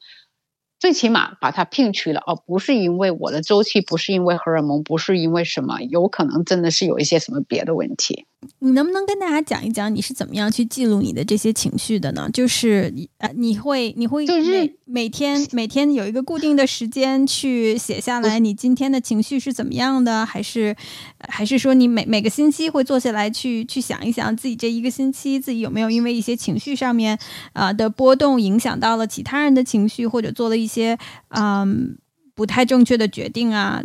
[0.78, 8.26] 最起码把它聘去了哦，不是因为我的周期，不是因为荷尔蒙，不是因为什么，有可能真的是有一些什么别的问题。
[8.60, 12.28] 你能不能跟大家讲一讲你是怎么样去记录你的这些情绪的呢？
[12.32, 20.76] 就是呃，你会你会就是每天每天有一个固定的时间去写下来你今天的情绪是怎么样的，还是
[21.18, 27.18] 还是说你每每个星期会坐下来去去想一想自己这一个星期自己有没有因为一些情绪上面
[27.52, 30.98] 啊的波动影响到了其他人的情绪，或者做了一些
[31.30, 31.96] 嗯
[32.34, 33.82] 不太正确的决定啊？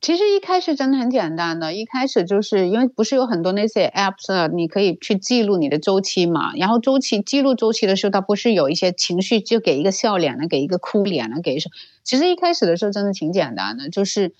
[0.00, 6.54] 其实一开始真的很简单的，一开始就是因为不是有很多那些 apps，你可以去记录你的周期嘛。
[6.54, 11.70] 然后周期记录周期的时候，它不是有一些情绪，就给一个笑脸呢，给一个哭脸呢，给什？
[12.04, 14.32] 其实一开始的时候真的挺简单的，就是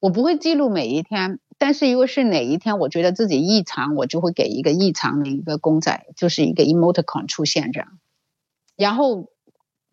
[0.00, 7.88] 我不会记录每一天，但是如果是哪一天我觉得自己异常，我就会给一个异常的一个公仔，就是一个 emoticon 出现这样，
[8.76, 9.28] 然后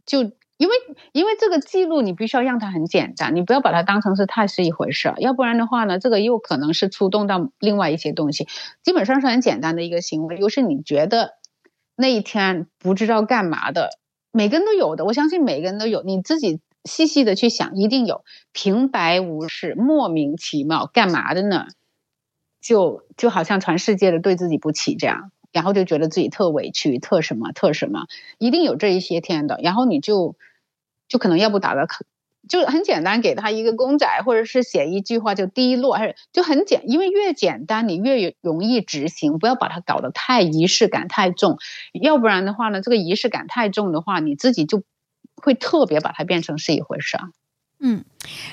[0.06, 0.32] 就。
[0.58, 0.76] 因为
[1.12, 8.47] 因为这个记录你必须要让它很简单，你不要把它当成是太是一回事儿，要不然的话呢，这个又可能是触动到另外一些东西。
[8.82, 11.34] 基本上是很简单的一个行为，又是你觉得
[11.95, 13.89] 那一天不知道干嘛的，
[14.32, 16.03] 每个人都有的，我相信每个人都有。
[16.03, 21.68] 你自己细细的去想，一定有平白无事、莫名其妙干嘛的呢？
[22.62, 25.32] 就就好像全世界的对自己不起这样。
[25.56, 28.08] 然后就觉得自己特委屈，特什么特什么，
[28.39, 29.58] 一定有这一些天的。
[29.64, 30.36] 然后你就
[31.08, 31.88] 就可能要不打个，
[32.49, 41.58] 就很简单，给他一个公仔，或者是写一句话就低落，还是就很简，因为越简单你越容易执行，不要把它搞得太仪式感太重，
[41.93, 44.84] 要不然的话呢，这个仪式感太重的话，你自己就
[45.41, 47.18] 会特别把它变成是一回事。
[47.80, 48.03] 嗯，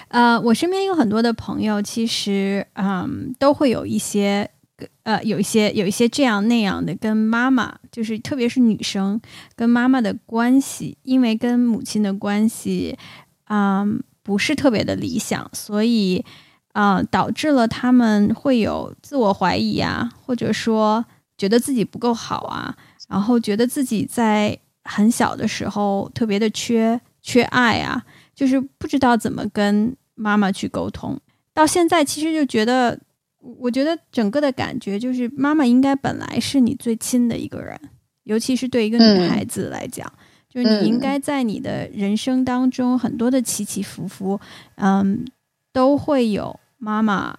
[0.07, 4.53] 呃，我身边有很多的朋友，其实嗯都会有一些。
[5.03, 9.21] 呃，有一些有一些这样那样的，跟妈妈就是特别是女生
[9.57, 12.97] 跟妈妈的关系，因为跟母亲的关系
[13.45, 13.85] 啊
[14.23, 16.25] 不是特别的理想，所以
[16.73, 21.05] 啊导致了他们会有自我怀疑啊，或者说
[21.37, 22.77] 觉得自己不够好啊，
[23.09, 28.05] 然后觉得自己在很小的时候特别的缺缺爱啊，
[28.35, 31.21] 就是不知道怎么跟妈妈去沟通，
[31.53, 32.99] 到现在其实就觉得。
[33.43, 37.79] 我觉得整个的感觉就是，妈妈应该本来是你最亲的一个人，
[38.23, 40.11] 尤其是对一个女孩子来讲，
[40.49, 44.39] 就是你应该在你的人生当中很多的起起伏伏，
[44.77, 45.25] 嗯，
[45.73, 47.37] 都会有妈妈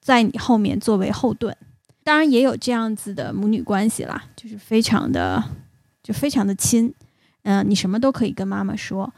[0.00, 1.56] 在你后面作为后盾。
[2.04, 5.42] 当然也有这样子的母女关系啦，就是非常的
[6.02, 6.92] 就非常的亲，
[7.44, 9.12] 嗯，你什么都可以跟妈妈说。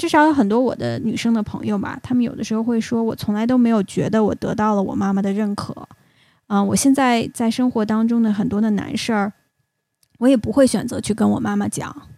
[0.00, 5.86] 至少有很多我的女生的朋友吧，他们有的时候会说，我从来都没有觉得我得到了我妈妈的认可。
[6.48, 9.32] 嗯，我现在在生活当中的很多的难事儿，
[10.18, 12.08] 我也不会选择去跟我妈妈讲，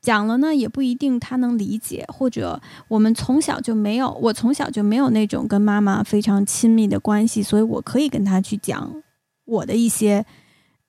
[0.00, 9.02] 讲了呢也不一定她能理解，或者我们从小就没有，我从小就没有那种跟妈妈非常亲密的关系，所以我可以跟她去讲
[9.44, 10.24] 我的一些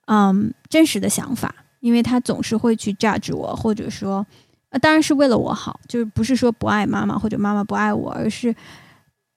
[0.06, 4.26] 嗯真实的想法，因为她总是会去 judge 我，或者说。
[4.70, 8.54] 啊，当然是为了我好，就是不是说不爱妈妈或者妈妈不爱我，而是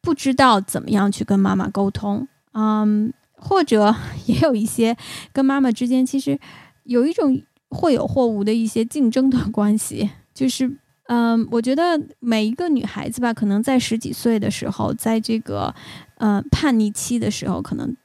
[0.01, 2.27] 不知道怎么样去跟妈妈沟通。
[2.53, 3.95] 嗯，或者
[4.27, 4.97] 也有一些
[5.33, 6.39] 跟妈妈之间其实
[6.83, 10.11] 有一种或有或无的一些竞争的关系。
[10.35, 10.69] 就是，
[11.07, 15.73] 嗯，我觉得每一个女孩子吧，可能在十几岁的时候，在这个
[16.17, 17.97] 呃叛逆期的时候，可能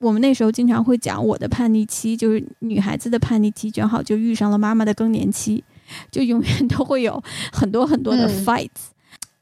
[0.00, 5.62] 我们那时候经常会讲我的叛逆期，就是女孩子的叛逆期，正好就遇上了妈妈的更年期。
[6.10, 7.22] 就永远都会有
[7.52, 8.90] 很多很多的 fights，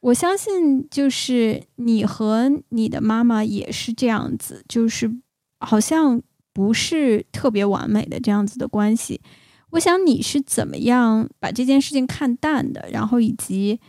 [0.01, 5.11] 我相信就是你和你的妈妈也是这样子，就是
[5.59, 6.21] 好像
[6.53, 9.21] 不是特别完美的这样子的关系。
[9.71, 13.81] 我想你是怎么样把这件事情看淡的，然后以及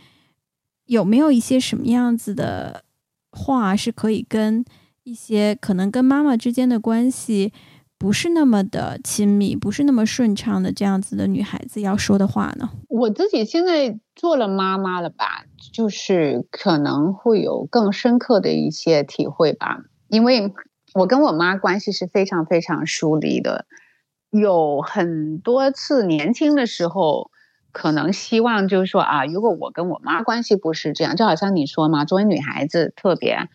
[0.86, 2.84] 有没有一些什么样子的
[3.30, 4.64] 话是可以跟
[5.02, 7.52] 一些可能跟妈妈之间的关系。
[7.96, 12.70] 不是那么的亲密，不是那么顺畅的这样子的女孩子要说的话呢？
[12.88, 19.78] 我自己现在做了妈妈了吧，就是可能会有更深刻的一些体会吧。
[20.08, 20.52] 因为
[20.94, 23.66] 我跟我妈关系是非常非常疏离的，
[24.30, 27.30] 有很多次年轻的时候，
[27.72, 33.48] 可能希望就是说啊，如果我跟我妈关系不是这样，就好像你说嘛，作为女孩子特别。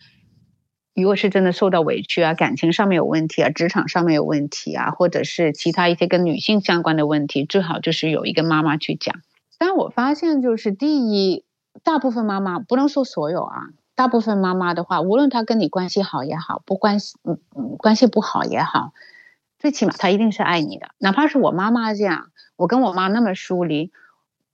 [0.94, 9.14] 如果是真的受到委屈啊，感情上面有问题啊，职场上面有问题啊，或者是其他一些跟女性相关的问题，最好就是有一个妈妈去讲。
[9.56, 11.44] 但我发现，就是第一，
[11.84, 18.92] 大部分妈妈不能说所有啊，大部分妈妈的话，无论她跟你关系好也好，不关系嗯嗯关系不好也好，
[19.58, 20.88] 最起码她一定是爱你的。
[20.98, 23.92] 哪怕是我妈妈这样，我跟我妈那么疏离，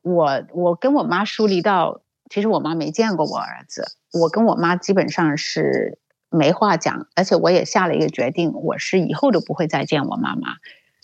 [0.03, 5.99] 我我跟我妈疏离到，其实我妈没见过我儿子，我跟我妈基本上是。
[6.37, 10.57] 没话讲，而且我也下了一个决定，我是以后都不会再见我妈妈。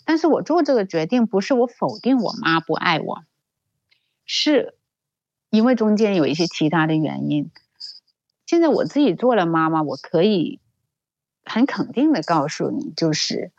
[0.05, 3.23] 但是我做这个决定不是我否定我妈不爱我，
[4.25, 4.75] 是
[5.49, 7.51] 因为中间有一些其他的原因。
[8.45, 10.59] 现在我自己做了妈妈，我可以
[11.45, 13.51] 很肯定的告诉你，就是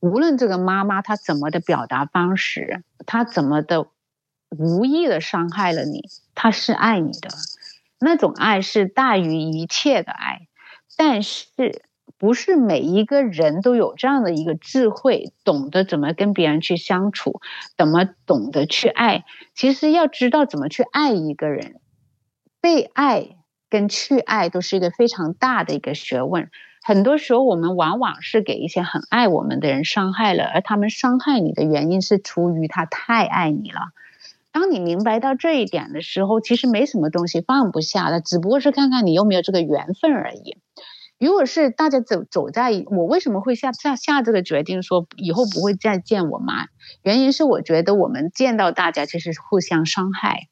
[0.00, 3.88] 无论这个妈妈她怎么的表达方式，她怎么的
[4.50, 7.30] 无意的伤害了你，她是爱你的，
[7.98, 10.46] 那种爱是大于一切的爱。
[10.96, 11.82] 但是
[12.16, 17.40] 不是每一个人都有这样的一个智慧，懂得怎么跟别人去相处，
[17.76, 19.24] 怎么懂得去爱。
[19.54, 21.80] 其实要知道怎么去爱一个人，
[22.60, 23.36] 被爱
[23.68, 26.50] 跟去爱都是一个非常大的一个学问。
[26.82, 33.80] 很多时候，我们往往是给一些很爱我们的人伤害了，而他们伤害你的原因是出于他太爱你了。
[34.54, 40.58] 当你明白到这一点的时候，其实没什么东西放不下的，只不过是看看你有没有这个缘分而已。
[41.18, 46.68] 如果是大家走走在，我为什么会下下下这个决定，说以后不会再见我妈？
[47.02, 50.46] 原因是我觉得我们见到大家其实是互相伤害。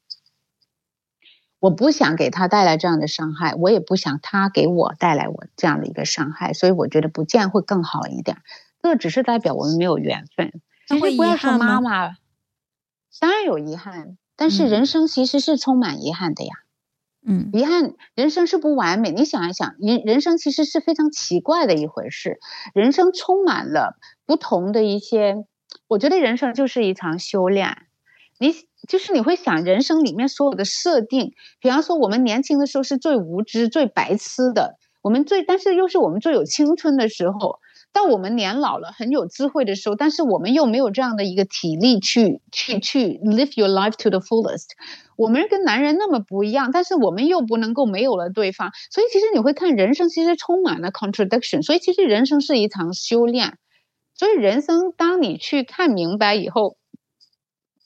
[1.59, 8.39] 我不想给他带来这样的伤害，我也不想他给我带来我这样的一个伤害，所以我觉得不见会更好一点。
[8.81, 10.51] 这只是代表我们没有缘分。
[10.89, 12.17] 其实不要说妈妈，
[13.19, 16.51] 当然有遗憾，但是人生其实是充满遗憾的呀。
[17.25, 19.11] 嗯，遗憾，人生是不完美。
[19.11, 22.39] 你想一想，人人生其实是非常奇怪的一回事。
[22.73, 25.45] 人生充满了不同的一些，
[25.87, 27.77] 我觉得人生就是一场修炼。
[28.39, 28.53] 你
[28.89, 37.59] 就是你会想，人生里面所有的设定，比方说我们年轻的时候是最无知、最白痴的，我们最，但是又是我们最有青春的时候。
[37.93, 44.69] 到我们年老了，很有智慧的时候，但是我们又没有这样的一个体力去去去 live your life to the fullest。
[45.15, 48.71] 我们跟男人那么不一样，但是我们又不能够没有了对方。
[48.89, 51.61] 所以其实你会看人生，其实充满了 contradiction。
[51.61, 53.59] 所以其实人生是一场修炼。
[54.15, 56.77] 所以人生，当你去看明白以后，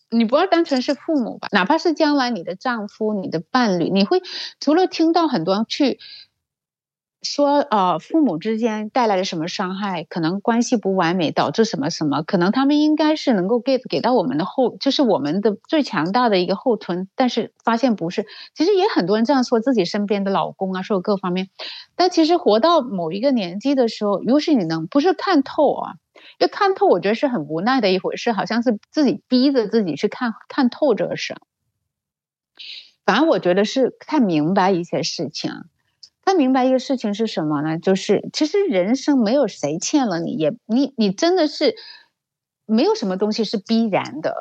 [0.09, 4.21] 你不要单纯是父母吧，哪怕是将来你的丈夫、你的伴侣，你会
[4.61, 5.99] 除了听到很多去。
[7.24, 10.03] 说呃，父母之间带来了什么伤害？
[10.03, 12.22] 可能关系不完美导致什么什么？
[12.22, 17.09] 可能他们应该是能够给给到我们的后，就是我们的最强大的一个后盾。
[17.15, 21.49] 但是发现不是，其实也很多人这样说自己身边的老公啊，说各方面。
[21.95, 25.93] 但其实活到某一个年纪的时候，如果是你能不是看透啊，
[26.38, 31.36] 要看透我觉得是很无奈的一回事，好像是自己逼着自己去看看透这个事。
[33.05, 35.51] 反正我觉得是看明白一些事情。
[36.28, 37.80] 他明白一个事情是什么呢？
[37.80, 41.73] 就是其实人生没有谁欠了你，也你你真的是
[42.65, 44.36] 没有什么东西是必然的，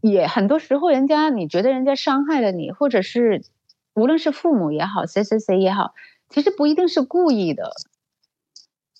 [0.00, 3.42] 也很多时候人家你觉得人家伤害了你，或者是
[3.94, 5.92] 无论是父母也好，谁谁谁也好，
[6.30, 7.72] 其实不一定是故意的。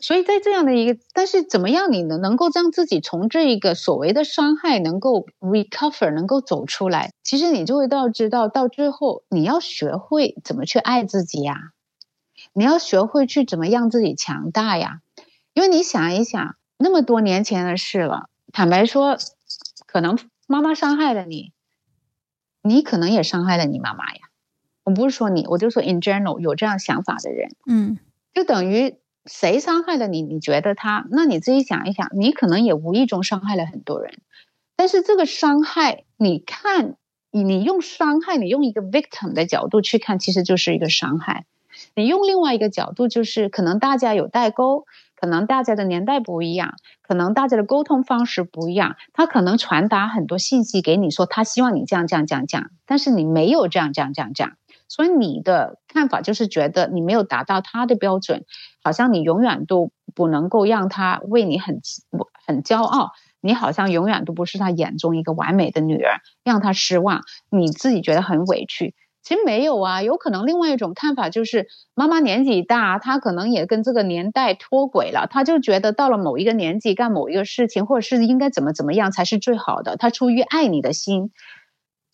[0.00, 11.54] 所以在这样的一个，但是怎么样你能能够让自己从这一个所谓的伤害能够 recover，能够走出来，其实你就会到知道到最后你要学会怎么去爱自己呀。
[12.52, 15.00] 你要学会去怎么让自己强大呀？
[15.54, 18.28] 因为你想一想，那么多年前的事了。
[18.52, 19.18] 坦白说，
[19.86, 21.52] 可能妈妈伤害了你，
[22.62, 24.20] 你可能也伤害了你妈妈呀。
[24.84, 27.98] 我不是说你，我就说 in general 有这样想法的人，嗯，
[28.32, 28.96] 就等于
[29.26, 30.22] 谁伤害了你？
[30.22, 31.06] 你觉得他？
[31.10, 34.20] 那你自己想一想，你可能也无意中伤害了很多人。
[34.76, 36.96] 但是这个伤害，你看，
[37.30, 41.44] 你用伤害，你用一个 victim 的角度去看，其实就是一个伤害。
[41.98, 44.84] 你用另外一个角度，就是可能大家有代沟，
[45.16, 54.52] 可能大家的年代不一样，可能大家的沟通方式不一样，他可能传达很多信息给你，说他希望你这样这样这样这样，但是你没有这样这样这样这样，
[54.86, 58.44] 所以你的看法就是觉得你没有达到他的标准，
[58.80, 61.80] 好像你永远都不能够让他为你很
[62.46, 68.94] 很骄傲，你好像永远都不是他眼中一个完美的女儿，让他失望，你自己觉得很委屈。
[69.22, 79.96] 其实没有啊，有可能另外一种看法就是，妈妈年纪大，她可能也跟这个年代脱轨了，她就觉得到了某一个年纪干某一个事情，或者是应该怎么怎么样才是最好的。
[79.96, 81.30] 她出于爱你的心，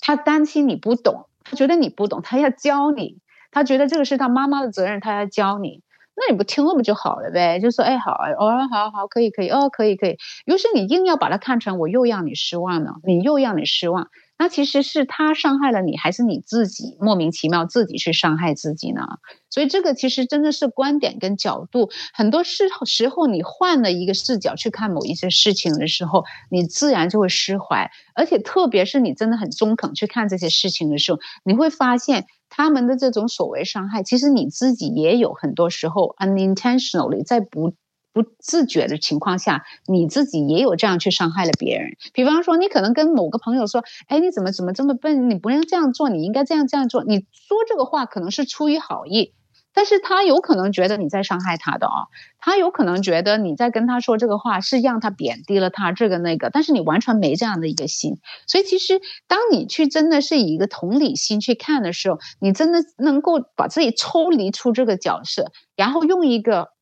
[0.00, 3.18] 她担心你不懂，她觉得你不懂，她要教你，
[3.52, 5.82] 她觉得这个是她妈妈的责任，她要教你。
[6.16, 7.58] 那你不听了不就好了呗？
[7.60, 10.16] 就说哎好，哦好好可以可以哦可以可以。
[10.46, 14.08] 于是你硬要把它看成我又让你失望了，你又让你失望。
[14.36, 19.02] 那其实是他伤害了你，还是你自己莫名其妙自己去伤害自己呢？
[19.48, 27.90] 所以这个其实真的是观点跟角度，很多时时候你换了一个视角去看某一些事情的时候，你自然就会释怀。
[28.14, 37.74] 而且特别是你真的很中肯去看这些事情的时候，你会发现他们的这种所谓伤害，其实你自己也有很多时候 unintentionally 在不。
[38.14, 41.96] 不自觉的情况下，你自己也有这样去伤害了别人。
[42.12, 45.28] 比方说，你可能跟某个朋友说：“哎，你怎么怎么这么笨？
[45.28, 49.34] 你不能这样做，你应该这样这样做。”你说这个话可能是出于好意，
[49.72, 52.06] 但是他有可能觉得你在伤害他的哦，
[52.38, 58.18] 他有可能觉得你在跟他说这个话是让他贬低了他这个那个，但是你完全没这样的一个心。
[58.46, 66.73] 所以，其实当你去真的是以一个同理心去看的时候，你真的能够把自己抽离出这个角色，然后用一个。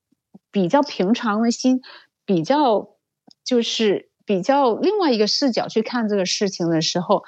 [0.53, 1.81] 比较平常的心，
[2.25, 2.91] 比较
[3.45, 7.25] 就是比较另外一个视角去看这个事情的时候，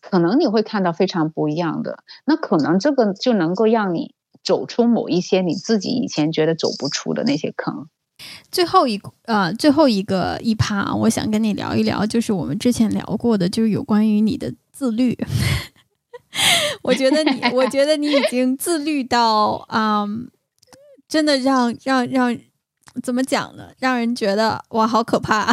[0.00, 2.02] 可能你会看到非常不一样的。
[2.26, 7.88] 那可能这个就能够让你走出某一些你自己以前觉得走不出的那些坑。
[8.50, 15.16] 最后一呃，最后一个一趴啊，我想跟你聊一聊，就是我们之前聊过的，就是有关于你的自律。
[16.82, 20.30] 我觉得你，我觉得你已经自律到，嗯，
[21.12, 22.34] 真的让让让，
[23.02, 23.68] 怎么讲呢？
[23.78, 25.52] 让人觉得哇，好可怕。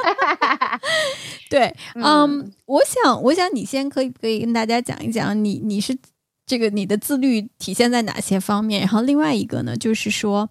[1.48, 5.96] 对，嗯，我想，我想你先可以可以跟大家讲一讲，你你是
[6.44, 8.82] 这个你的自律体现在哪些方面？
[8.82, 10.50] 然后另外一个呢，就是说。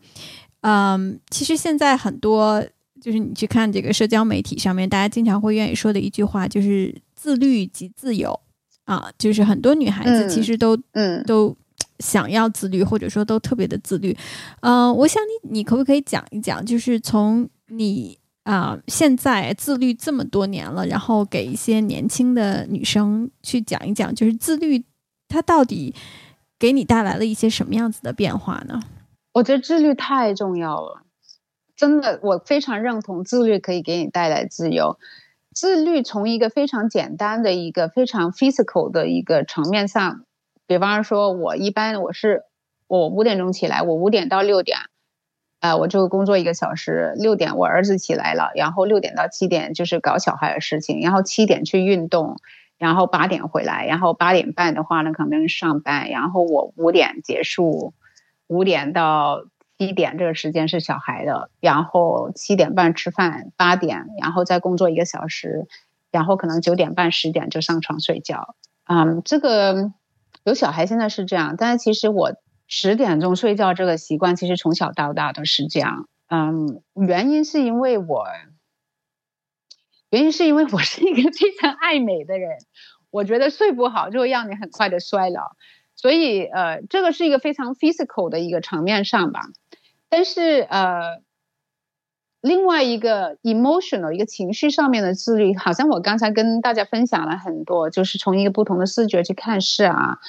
[0.67, 2.59] 嗯，其实现在很多
[2.99, 8.39] 就是你去看这个社交媒体上面，大家经常会愿意说的一句话，就是自律即自由
[8.85, 9.11] 啊。
[9.19, 11.55] 就是很多女孩子其实都嗯都
[11.99, 14.15] 想要自律，或者说都特别的自律。
[14.61, 24.84] 嗯，我想你你可不可以讲一讲，就是从你啊现在自律这么多年了，然后给一些年轻的女生去讲一讲，就是自律
[25.27, 25.95] 它到底
[26.59, 28.81] 给你带来了一些什么样子的变化呢？
[29.34, 31.01] 我觉得自律太重要了，
[31.76, 34.97] 真的，我非常认同自律可以给你带来自由。
[35.53, 40.26] 自律从一个非常简单的一个非常 physical 的一个层面上，
[40.67, 42.43] 比方说，我一般我是
[42.87, 44.77] 我五点钟起来，我五点到六点，
[45.59, 47.13] 呃，我就工作一个小时。
[47.17, 52.37] 六点我儿子起来了，然后六点到七点就是搞小孩的事情，然后七点去运动，
[52.77, 57.93] 然后八点回来，然后八点半的话呢可能上班，然后我五点结束。
[58.47, 59.41] 五点到
[59.79, 65.67] 七点这个时间是小孩的，然后七点半吃饭，八点然后再工作一个小时，
[66.11, 68.55] 然后可能九点半十点就上床睡觉。
[68.87, 69.91] 嗯，这个
[70.45, 72.31] 有小孩现在是这样，但是其实我
[72.67, 76.07] 十点钟睡觉这个习惯其实从小到大都是这样。
[76.30, 78.26] 嗯，原因是因为我，
[80.11, 82.57] 原因是因为我是一个非常爱美的人，
[83.09, 85.55] 我觉得睡不好就会让你很快的衰老。
[85.95, 89.41] 所以，呃，这个是一个非常 physical 的一个层面上吧，
[90.09, 91.22] 但是，呃，
[92.45, 100.19] 另外一个 emotional 一个情绪上面的自律，好像我刚才跟大家分享了很多，就是从一个不同的视觉去看事啊，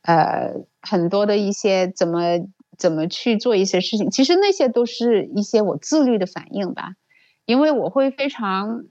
[0.00, 2.38] 呃，很多的一些怎么
[2.78, 6.94] 怎么去做一些事情，其实那些都是一些我自律的反应吧，
[7.44, 8.84] 因为我会非常，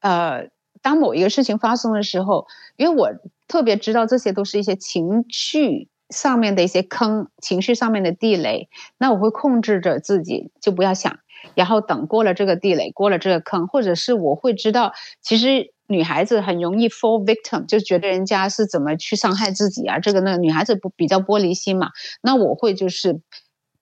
[0.00, 0.48] 呃。
[0.82, 2.46] 当某一个事情发生的时候，
[2.76, 3.10] 因为我
[3.48, 8.68] 特别知道这些都是一些情绪上面的一些坑，情绪上面的地雷，
[8.98, 11.18] 那我会控制着自己，就不要想，
[11.54, 21.90] 然后等过了这个地雷，过了这个坑，或者是我会知道，其实女孩子很容易 fall victim，就觉得人家是怎么去伤害自己啊，这个那个女孩子不比较玻璃心嘛，
[22.22, 23.20] 那我会就是。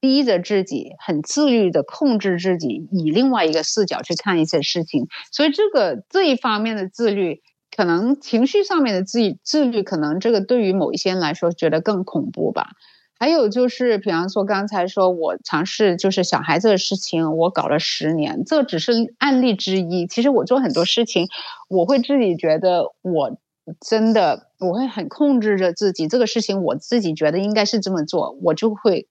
[0.00, 7.40] 逼着自己很自律的控制自己，以另外一个视角去看一些事情，所以这个这一方面的自律，
[7.76, 12.72] 可能情绪上面的自自律，可能这个对于某一些人来说觉得更恐怖吧。
[13.18, 20.06] 还有就是，比方说刚才说我尝试就是小孩子的事情，我搞了十年，这只是案例之一。
[20.06, 21.28] 其实我做很多事情，
[21.68, 23.38] 我会自己觉得我
[23.80, 29.08] 真的我会很控制着自己，这个事情我自己觉得应该是这么做，我就会。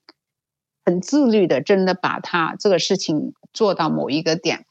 [0.86, 4.66] 很自律的，真的把它这个事情做到某一个点。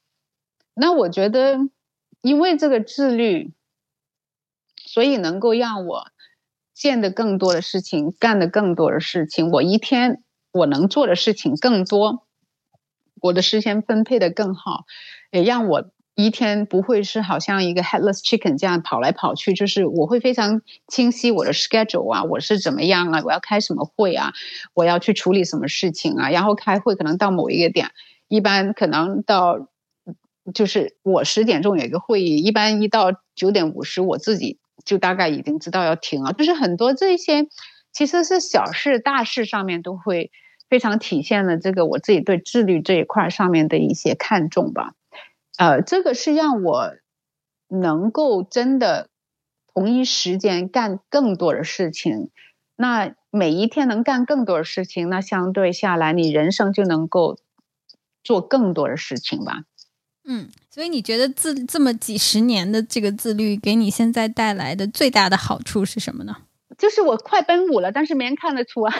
[0.74, 1.56] 那我觉得，
[2.20, 3.54] 因为这个自律，
[4.92, 6.08] 所以能够让我
[6.74, 9.50] 见的更多的事情，干的更多的事情。
[9.50, 12.26] 我一天我能做的事情更多，
[13.22, 14.84] 我的时间分配的更好，
[15.30, 15.90] 也让我。
[16.14, 24.34] 一天不会是好像一个 headless chicken 这样跑来跑去，就是我会非常清晰我的 schedule 啊，我是怎么样啊，我要开什么会啊，
[24.74, 27.92] 我要去处理什么事情啊，然后开会可能到某一个点，
[28.28, 29.68] 一般可能到
[30.52, 37.46] 就是我十点钟有一个会议，一般一到九点五十，我自己就大概已经知道要停了，就是很多这些
[37.92, 40.30] 其实是小事大事上面都会
[40.68, 44.94] 非常体现了这个我自己对自律这一块上面的一些看重吧。
[45.58, 46.92] 呃，这个是让我
[47.68, 49.08] 能够真的
[49.74, 52.30] 同一时间干更多的事情。
[52.76, 57.38] 那每一天能干更多的事情，那相对下来，你人生就能够
[58.24, 59.64] 做更多的事情吧。
[60.24, 66.36] 嗯，所以你觉得自这么几十年的这个自律，给你现在带来的最大的好处是什么呢？
[66.82, 68.92] 就是我快奔五了，但是没人看得出啊。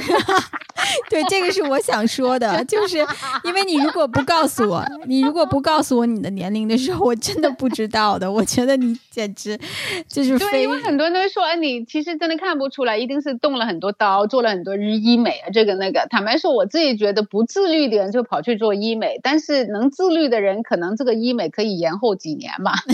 [1.11, 2.99] 对，这个是我想说的，就是
[3.43, 8.31] 因为你如果不告诉我，你如果不告诉我你的年龄的时候，我真的不知道的。
[8.31, 9.59] 我觉得你简直
[10.07, 16.07] 就是对，因为很多人都说，哎，你其实真的看不出来，一定是动了很多刀，做了很多日医美啊，这个那个。
[16.09, 22.75] 坦白说，我自己觉得不自律的人就跑去做医美，但是能自律的人，可能这个医美可以延后几年吧。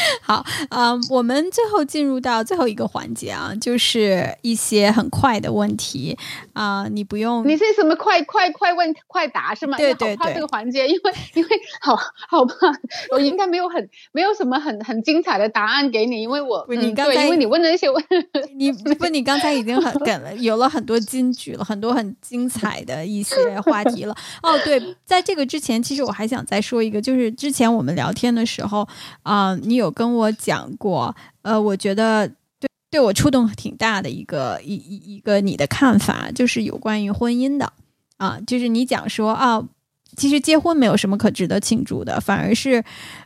[0.22, 6.16] 好，嗯，我们最后进入到最后一个环节啊，就是一些很快的问题
[6.52, 9.76] 啊，你不用，你是什么快快快问快答是吗？
[9.76, 11.48] 对对对，这个环节，因为因为
[11.80, 11.96] 好
[12.28, 12.54] 好吧，
[13.10, 18.04] 我应该没有很没有什么很很精彩的答案给你，因为我你刚才因为你问的那些问，
[18.56, 24.14] 你不你刚才已经很梗了有了很多金句了，很多很精彩的一些话题了。
[24.42, 28.86] 哦，对，在这个之前，其实我还想再说一个，就是之前我们聊天的时候
[29.22, 37.72] 啊，你有跟我讲过，呃，我觉得对对我触动挺大的一个一一一个你的看法，就是有关于婚姻的
[38.16, 39.62] 啊，就是你讲说啊，
[40.16, 42.82] 其实结婚没有什么可值得庆祝的，反而是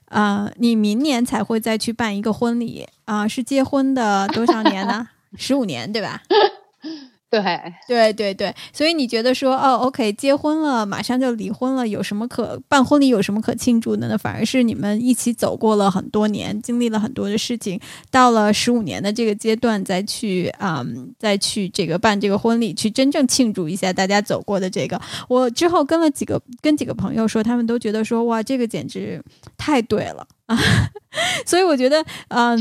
[0.07, 5.09] 呃，你明年才会再去办一个婚礼啊，是结婚的多少年呢？
[5.37, 6.23] 十五年，对吧？
[7.31, 7.43] 对
[7.86, 14.19] 对对对，所以你觉得说哦，OK，结婚了马上就离婚了，有什么可办婚礼有什么可庆祝的呢？
[14.19, 17.81] 反而是你们一起走过了很多年，经历了很多的事情，
[18.11, 20.85] 到了十五年的这个阶段再去啊，
[21.20, 25.01] 再去这个办这个婚礼，去真正庆祝一下大家走过的这个。
[25.28, 29.23] 我之后跟了几个跟几个朋友说，他们都觉得说哇，这个简直
[29.57, 30.59] 太对了啊！
[31.47, 32.59] 所以我觉得嗯，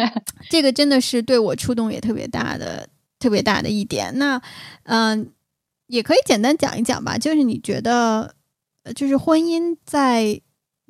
[0.50, 2.86] 这个真的是对我触动也特别大的。
[3.20, 4.42] 特别大的一点，那
[4.82, 5.30] 嗯，
[5.86, 7.16] 也可以简单讲一讲吧。
[7.16, 8.34] 就是你觉得，
[8.96, 10.40] 就是婚姻在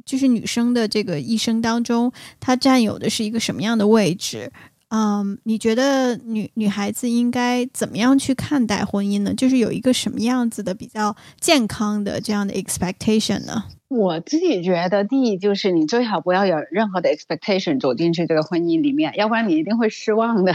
[0.06, 4.50] 就是女生的这个一生当中，它占有的是一个什么样的位置？
[4.92, 9.32] 嗯，你觉得女女孩子应该怎么样去看待婚姻呢？
[9.34, 13.64] 就是有一个什么样子的比较健康的这样的 expectation 呢？
[13.86, 20.52] 我自己觉得，第一就是你最好不要有任何的 expectation 走进去这个婚姻里面，要不然你一定会失望的。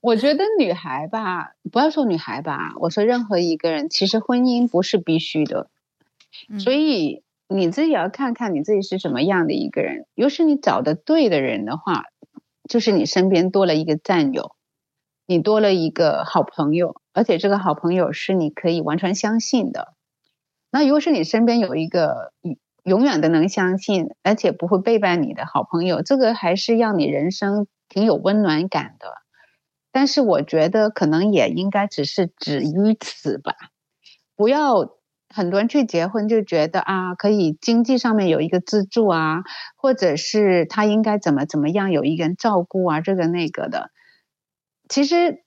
[0.00, 5.68] 我觉得女孩吧，不要说女孩吧，我说任何一个人，其实婚姻不是必须的，
[6.58, 10.06] 所以你自己要看看你自己是什么样的一个人。
[10.14, 12.04] 要是你找的对的人的话，
[12.68, 14.52] 就是你身边多了一个战友，
[15.26, 19.92] 你多了一个好朋友，而且这个好朋友是你可以完全相信的。
[20.70, 22.32] 那如果是你身边有一个
[22.84, 29.19] 永远的能相信，而且不会背叛你的好朋友，这个还是让你人生挺有温暖感的。
[29.92, 33.54] 但是我觉得可能也应该只是止于此吧，
[34.36, 34.90] 不要
[35.34, 39.42] 很多人去结婚就觉得啊，可以经济上面有一个资助啊，
[39.76, 43.90] 或者是他应该怎么怎么样有一个人照顾啊，这个那个的。
[44.88, 45.44] 其实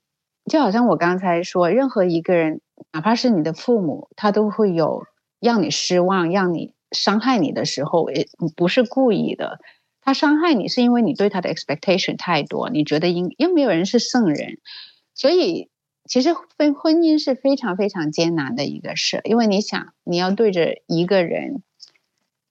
[0.49, 2.61] 就好像我刚才说，任何一个人，
[2.93, 5.05] 哪怕是你的父母，他都会有
[5.39, 8.25] 让你失望、让你伤害你的时候，也
[8.55, 9.59] 不是故意的。
[10.05, 14.57] 他伤害你是因为你对他的 expectation 太多，你觉得因又没有人是圣人，
[15.15, 15.69] 所以
[16.05, 21.63] 其实婚婚姻是非常非常艰难的一个事，因为你想你要对着一个人，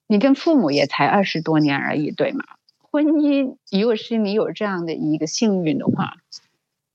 [0.07, 2.45] 你跟父母也才二十多年而已，对吗？
[2.79, 6.15] 婚姻如果是你有这样的一个幸运的话，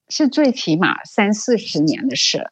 [0.09, 2.49] 是最起码三四十年的事，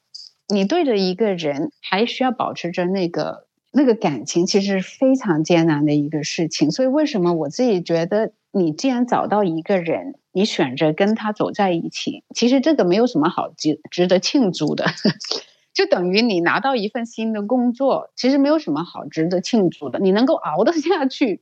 [0.47, 3.44] 你对着一个人还需要保持着那个。
[3.77, 14.85] 那个感情其实是非常艰难的一个事情，所以为什么我自己觉得，你既然找到一个人，你选择跟他走在一起，其实这个没有什么好值值得庆祝的，
[15.75, 19.99] 就等于你拿到一份新的工作，其实没有什么好值得庆祝的。
[19.99, 21.41] 你能够熬得下去，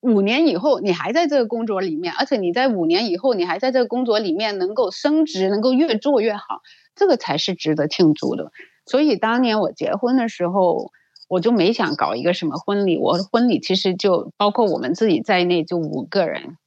[0.00, 6.62] 五年以后你还在这个工作里面，而且你在五年以后你还在这个工作里面能够升职，能够越做越好，
[6.96, 8.50] 这个才是值得庆祝的。
[8.86, 10.90] 所以当年我结婚的时候。
[11.32, 16.58] 我就没想搞一个什么婚礼，我婚礼其实就包括我们自己在内，就五个人。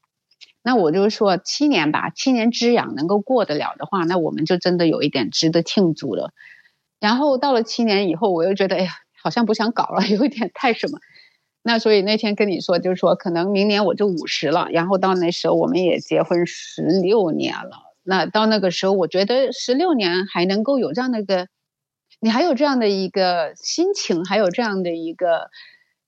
[0.64, 6.32] 那我就说七年吧，七年之痒能够过得了的话，那我们就真的有一点值得庆祝了。
[7.00, 10.98] 然后到了七年以后，我又觉得，哎呀，好像不想搞了， 有一点太什么。
[11.62, 17.94] 那所以那天跟你说，就是说可能明年我就五十了，然后到那时候我们也结婚十六年了。
[18.02, 21.50] 那到那个时候，我觉得十六年还能够有这样的一个。
[22.20, 25.50] 你还有这样的一个心情，还有这样的一个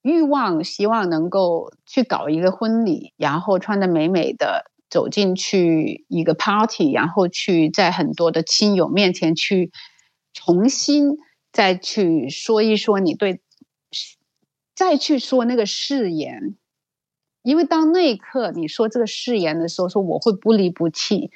[0.02, 9.72] 欲望，希望能够去搞一个婚礼，然后穿的美美的走进去一个 party，然后去在很多的亲友面前去
[10.34, 11.18] 重新
[11.52, 13.42] 再去说一说你对，
[14.74, 16.56] 再去说那个誓言，
[17.44, 21.32] 因为当那一刻你说这个誓言的时候，说我会不离不弃。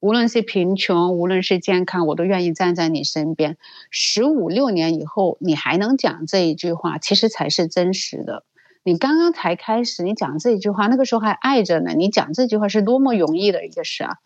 [0.00, 3.58] 无论是贫穷，无论是健康，我都愿意站在你身边。
[3.90, 8.44] 十五六年以后，你还能讲这一句话，其实才是真实的。
[8.82, 11.92] 你刚刚才开始，你讲这一句话，那个时候还爱着呢。
[11.94, 14.16] 你讲这句话是多么容易的一个事啊！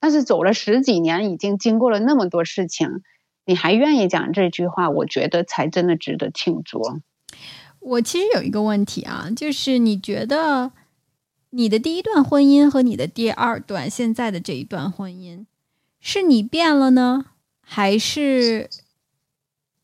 [0.00, 3.02] 但是走了十几年，已经经过了那么多事情，
[3.44, 6.80] 你还愿意讲这句话，我觉得才真的值得庆祝。
[7.78, 10.72] 我其实有一个问题啊，就是你觉得？
[11.50, 15.46] 你的第一段婚姻和你的第二段现在的这一段婚姻，
[16.00, 17.26] 是你变了呢，
[17.60, 18.70] 还是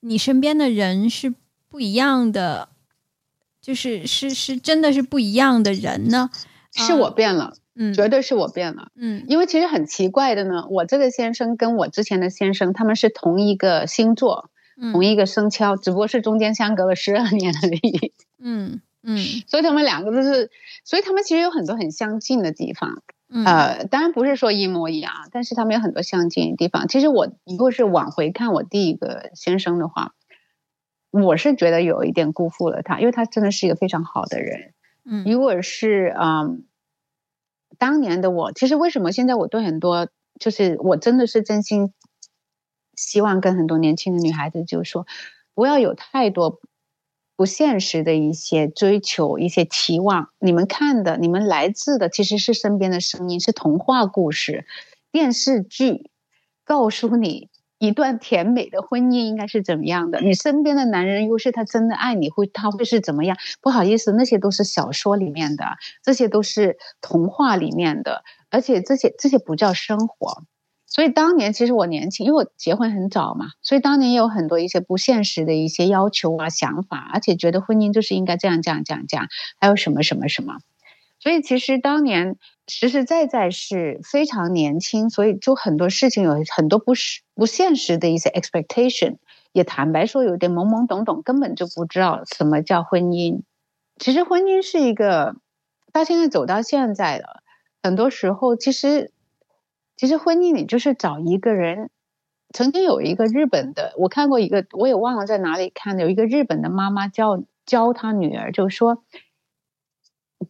[0.01, 1.34] 你身边的人是
[1.68, 2.68] 不一样的？
[3.60, 6.30] 就是是是真的是不一样的人呢？
[6.70, 14.51] 是我变了，嗯，绝对是我变了，嗯，因为其实很奇怪的呢，我这个先生跟我之前的先生，他们是同一个星座，
[14.93, 19.16] 同一个生肖，只不过是中间相隔了十二年而已， 嗯嗯，
[19.47, 20.51] 所以他们两个都是，
[20.83, 26.89] 所以他们其实有很多很相近的地方，嗯呃，当然不是说一模一样，但是他们有很多相近的地方。
[26.89, 30.15] 其实我如果是往回看我第一个先生的话，
[31.12, 34.74] 我是觉得有一点辜负了他，因为他真的是一个非常好的人。
[35.05, 36.65] 嗯如果是嗯，
[37.78, 40.09] 当年的我，其实为什么现在我对很多，
[40.41, 41.93] 就是我真的是真心
[42.97, 45.07] 希望跟很多年轻的女孩子，就是说，
[45.55, 46.61] 不要有太多
[47.36, 50.30] 不现实的一些追求、一些期望。
[50.40, 54.66] 你们看的，你们来自的，其实是身边的声音，是童话故事、
[55.12, 56.10] 电视剧，
[56.64, 57.50] 告诉你。
[57.78, 60.18] 一段甜美的婚姻应该是怎么样的？
[60.20, 63.36] 你身边的男人，又是他真的爱你，会他会是怎么样？
[63.60, 65.64] 不好意思，那些都是小说里面的，
[66.02, 70.44] 这些都是童话里面的，而且这些这些不叫生活。
[70.86, 79.26] 所以当年其实我年轻，因为我结婚很早嘛，所以当年也有很多一些不现实的一些要求啊、想法，而且觉得婚姻就是应该这样、这样、这样、这样，
[79.60, 80.58] 还有什么什么什么。
[81.18, 82.36] 所以其实当年
[82.68, 89.16] 实实在在是非常年轻，所以就很多事情有很多不实不现实的一些 expectation，
[89.52, 93.40] 也坦白说有点懵懵懂懂，根本就不知道什么叫婚姻。
[93.98, 95.34] 其实婚姻是一个，
[95.92, 97.42] 到现在走到现在了，
[97.82, 99.10] 很多时候其实
[99.97, 101.90] 其实婚姻你就是找一个人。
[102.55, 109.05] 曾经有一个日本的，我看过一个，我也忘了在哪里看的，有一个日本的妈妈教教她女儿，就说。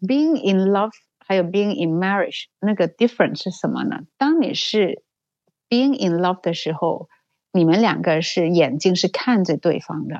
[0.00, 0.90] Being in love
[1.20, 4.00] 还有 being in marriage 那个 difference 是什么呢？
[4.18, 5.04] 当你是
[5.68, 7.08] being in love 的时候，
[7.52, 10.16] 你们两个是眼睛是看着对方的；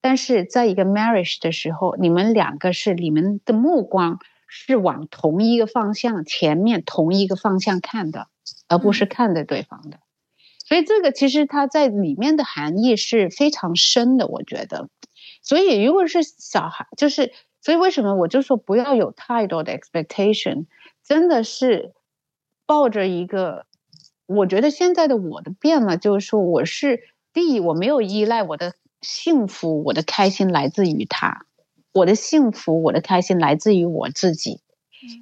[0.00, 4.20] 但是在一个 marriage 的时候，你们两个是你们的目光
[4.50, 8.26] 是往同一个方向、前面同一个方向看的，
[8.68, 10.00] 而不是看着对方的。
[10.58, 14.90] 所以这个其实它在里面的含义是非常深的，我觉得。
[15.40, 17.32] 所以如果是小孩，就是。
[17.62, 20.64] 所以为什么我就说不要有太多的 expectation？
[21.04, 21.92] 真的是
[22.64, 23.66] 抱着一个，
[24.24, 27.02] 我觉得现在的我的变了，就是说我是
[27.34, 28.72] 第一，我没有依赖我的
[29.02, 31.44] 幸福，我的开心来自于他，
[31.92, 34.60] 我的幸福，我的开心来自于我自己。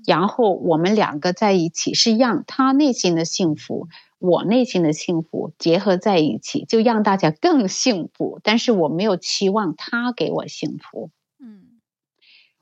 [0.07, 3.87] 然后我们两个在一起，是让他内心的幸福，
[4.19, 8.41] 我内心的幸福结合在一起，就让大家更幸福。
[8.43, 11.11] 但是我没有期望他给我幸福。
[11.41, 11.81] 嗯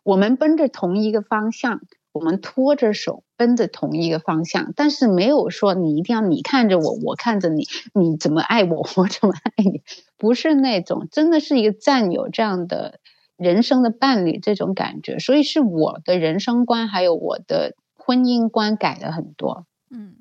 [0.02, 1.80] 我们奔着同一个方向，
[2.12, 9.82] 我们拖着手奔着同一个方向，但是没有说你一定要你看着我，我看着你，你怎么爱我，我怎么爱你，
[10.16, 13.00] 不是那种，真的是一个战友这样的
[13.36, 19.66] 人生的伴侣这种感觉，所以是我的人生观还有我的婚姻观改了很多。
[19.90, 20.14] 嗯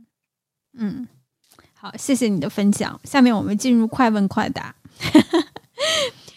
[0.77, 1.07] 嗯，
[1.73, 2.99] 好，谢谢你的分享。
[3.03, 4.75] 下面我们进入快问快答。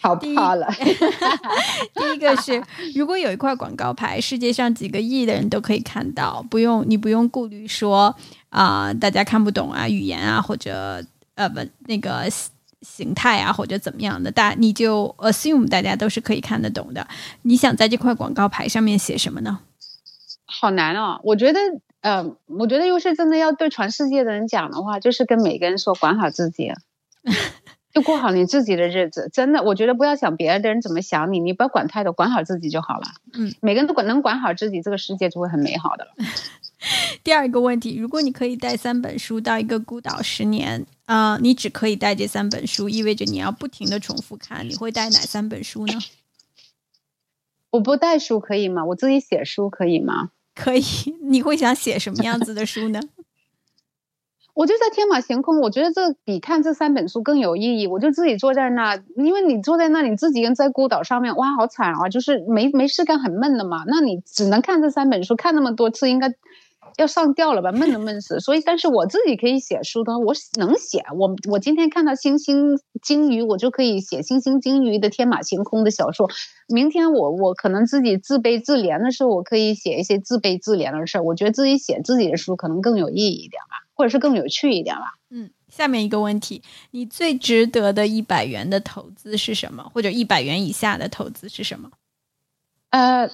[0.01, 0.65] 好怕了。
[1.93, 2.63] 第一个是，
[2.95, 8.15] 如果有一块广告牌，世界上几个亿的人都可以看到，不用你不用顾虑说
[8.47, 11.03] 啊，大家看不懂啊，语言啊，或者
[11.35, 12.29] 呃不那个
[12.81, 17.07] 形态啊，或者怎么样的，大你就 assume 大家都是可以看得懂的。
[17.41, 19.59] 你想在这块广告牌上面写什么呢？
[20.45, 21.59] 好难哦，我觉得，
[22.01, 26.71] 呃，我觉得又是真的要对全世界的人讲的话，就是跟每个人说，管好自己。
[27.91, 33.03] 就过好你自己的日子，真的，我觉得不要想别人的人怎么想你，你不要管太多，管好自己就好了。
[33.33, 36.11] 嗯，每个人都管能管好自己，这个世界就会很美好的了。
[37.23, 45.93] 第二个问题，如果你可以带三本书到一个孤岛十年，啊，你只可以带这三本书，意味着你要不停的重复看，你会带哪三本书呢？
[47.71, 48.85] 我不带书可以吗？
[48.85, 50.29] 我自己写书可以吗？
[50.53, 50.83] 可以。
[51.23, 52.99] 你会想写什么样子的书呢？
[54.53, 57.87] 我就在天马行空，我觉得这比看这三本书更有意义。
[57.87, 62.07] 我就自己坐在那，因为你坐在那，你自己跟在孤岛上面，哇，好惨啊！
[62.07, 63.83] 就是没没事干，很闷的嘛。
[63.87, 66.35] 那你只能看这三本书，看那么多次，应该
[66.97, 67.71] 要上吊了吧？
[67.71, 68.39] 闷都闷死。
[68.39, 71.03] 所以，但是我自己可以写书的，我能写。
[71.17, 76.29] 我我今天看到星星鲸鱼，我就可以写星星鲸鱼的天马行空的小说。
[76.67, 81.23] 明天我我可能自己自卑自怜的时候，我可以写一些自卑自怜的事儿。
[81.23, 83.85] 我觉得自己写自己的书可能更有意义一点吧。
[83.93, 85.15] 或者是更有趣一点吧。
[85.29, 89.91] 嗯，下面一个问题，你最值得的一百元的投资是什么？
[89.93, 91.91] 或者一百元以下的投资是什么？
[92.91, 93.29] 呃，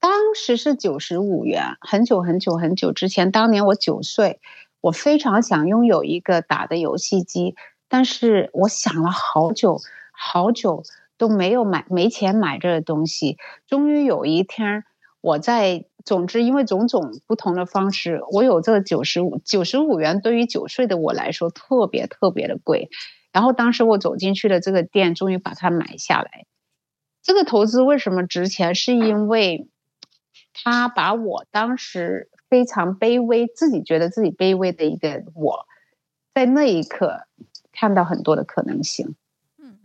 [0.00, 3.30] 当时是九十五元，很久很久很久之前。
[3.30, 4.40] 当年我九岁，
[4.80, 7.54] 我非常想拥有一个打的游戏机，
[7.88, 9.80] 但是我想了好久
[10.12, 10.82] 好久
[11.18, 13.36] 都没有买，没钱买这个东西。
[13.66, 14.84] 终于有一天，
[15.20, 22.90] 我在，总之因为种种不同的方式，我有这九十五九十五元，对于九岁的我来说特别特别的贵。
[23.32, 26.46] 然后当时我走进去的这个店，终于把它买下来。
[27.22, 28.74] 这个投资为什么值钱？
[28.74, 29.68] 是因为。
[30.58, 35.66] 他把我当时非常卑微，自己觉得自己卑微的一个我，
[36.34, 37.26] 在那一刻
[37.72, 39.14] 看到很多的可能性。
[39.58, 39.78] 嗯，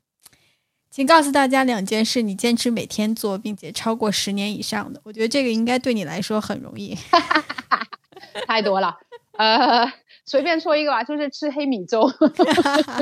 [0.89, 5.02] 请告诉大家两件事，你坚持每天做，并且超过十年以上的。
[5.03, 6.98] 我觉得这个应该对你来说很容易。
[8.48, 8.98] 太多了，
[9.38, 9.91] 呃，
[10.23, 12.10] 随便说一个吧，就是吃黑米粥。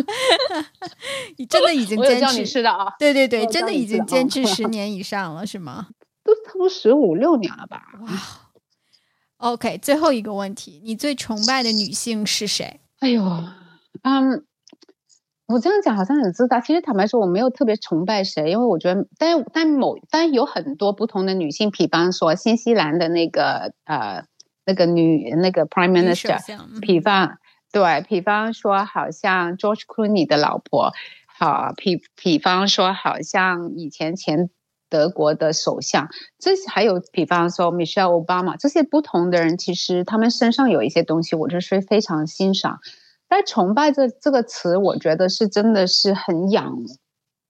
[1.38, 2.96] 你真的已经坚持吃的啊？
[2.98, 5.90] 对对对，真的已经坚持十年以上了，是吗？
[6.30, 7.84] 都差不多十五六年了吧？
[8.01, 8.10] 哇
[9.38, 12.81] ！OK，最后一个问题，你最崇拜的女性是谁？
[12.99, 13.23] 哎呦，
[14.03, 14.45] 嗯，
[15.47, 16.60] 我这样讲好像很自大。
[16.60, 24.26] 其实坦白说，我没有特别崇拜谁，因为我觉得，但但某但有很多不同的女性，比方说新西兰的那个呃
[24.65, 26.38] 那个女那个 Prime Minister，
[26.81, 27.38] 比方
[27.72, 30.91] 对，比方说好像 George Clooney 的老婆，
[31.27, 34.49] 好比比方说好像以前前。
[34.90, 36.10] 德国的首相，
[36.40, 42.80] 这还有比方说 Michelle Obama 这些不同的人，其实他们身上有一些东西，我就是非常欣赏。
[43.28, 46.78] 但崇拜这这个词，我觉得是真的是很仰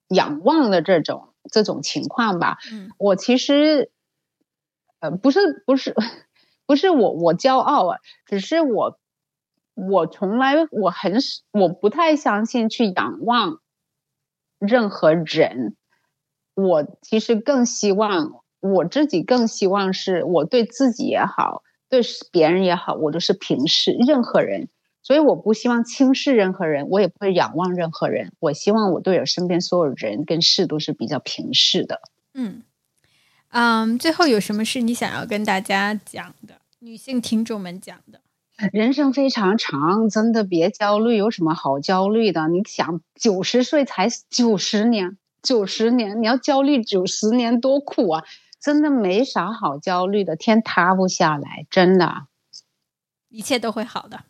[0.09, 2.57] 仰望的这种这种情况吧。
[2.73, 3.89] 嗯，我其实
[4.99, 5.95] 呃不是不是
[6.65, 8.99] 不是我我骄傲啊，只是我
[9.73, 11.13] 我从来我很
[11.53, 13.61] 我不太相信去仰望
[14.59, 15.77] 任何人。
[16.63, 24.67] 我其实更希望我自己更希望是我对自己也好，对别人也好，我都是平视任何人，
[25.01, 28.31] 所以我不希望轻视任何人，我也不会仰望任何人。
[28.39, 32.01] 我希望我对我身边所有人跟事都是比较平视的。
[32.33, 32.63] 嗯
[33.51, 36.55] 嗯，最后有什么是你想要跟大家讲的？
[36.79, 38.21] 女性听众们讲的，
[38.71, 42.47] 人生非常长，真的别焦虑，有什么好焦虑的？
[42.47, 45.17] 你想九十岁才九十年。
[45.41, 48.23] 九十年，你要焦虑九十年多苦啊！
[48.59, 52.27] 真的没啥好焦虑的，天塌不下来，真的，
[53.29, 54.21] 一切都会好的。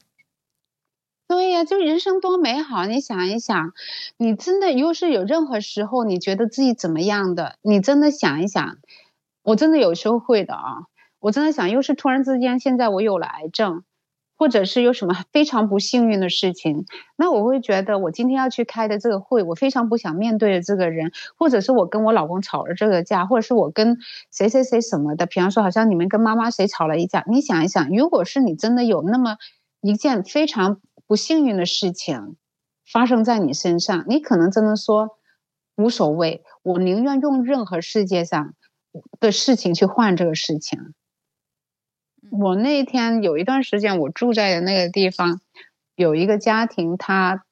[1.27, 2.85] 对呀，就人生多美好！
[2.85, 3.73] 你想一想，
[4.17, 8.77] 你真的又是有任何时候你觉得自己怎么样的，你真的想一想，
[9.43, 10.85] 我真的有时候会的啊！
[11.19, 13.83] 我真的想，又是突然之间，现在我有了癌症。
[14.39, 16.85] 或者是有什么非常不幸运的事情，
[17.17, 23.97] 那我会觉得我今天要去开的这个会，我非常不想面对的这个人，或者是我跟我老公吵了这个架，或者是我跟
[24.31, 29.35] 谁谁谁什么的，比方说好像你们跟妈妈谁吵了一架，你想一想，如果是你真的有那么
[29.81, 32.37] 一件非常不幸运的事情
[32.89, 35.17] 发生在你身上，你可能真的说
[35.75, 38.53] 无所谓，我宁愿用任何世界上
[39.19, 40.93] 的事情去换这个事情。
[42.31, 45.41] 我那天有一段时间，我住在的那个地方，
[45.95, 47.43] 有一个家庭，他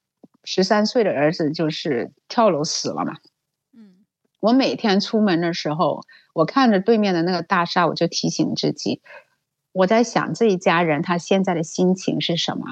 [0.43, 3.17] 十三岁的儿子就是跳楼死了嘛。
[3.73, 4.05] 嗯，
[4.39, 6.01] 我每天出门的时候，
[6.33, 9.01] 我看着对面的那个大厦，我就提醒自己。
[9.73, 12.65] 我在想这一家人他现在的心情是什么？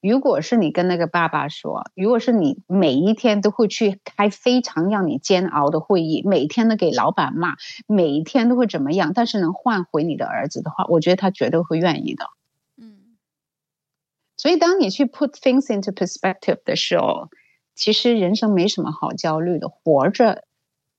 [0.00, 7.56] 如果是你跟那个爸爸说，如果是你每一天都会去开非常让你煎熬的会议，每天都给老板骂，
[7.88, 12.26] 每一天都会怎么样，但是能换回你的儿子的话，我觉得他绝对会愿意的。
[12.76, 13.16] 嗯，
[14.36, 17.30] 所以当你去 put things into perspective 的时候，
[17.74, 20.44] 其实人生没什么好焦虑的，活着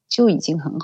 [0.09, 0.83] 就已经很好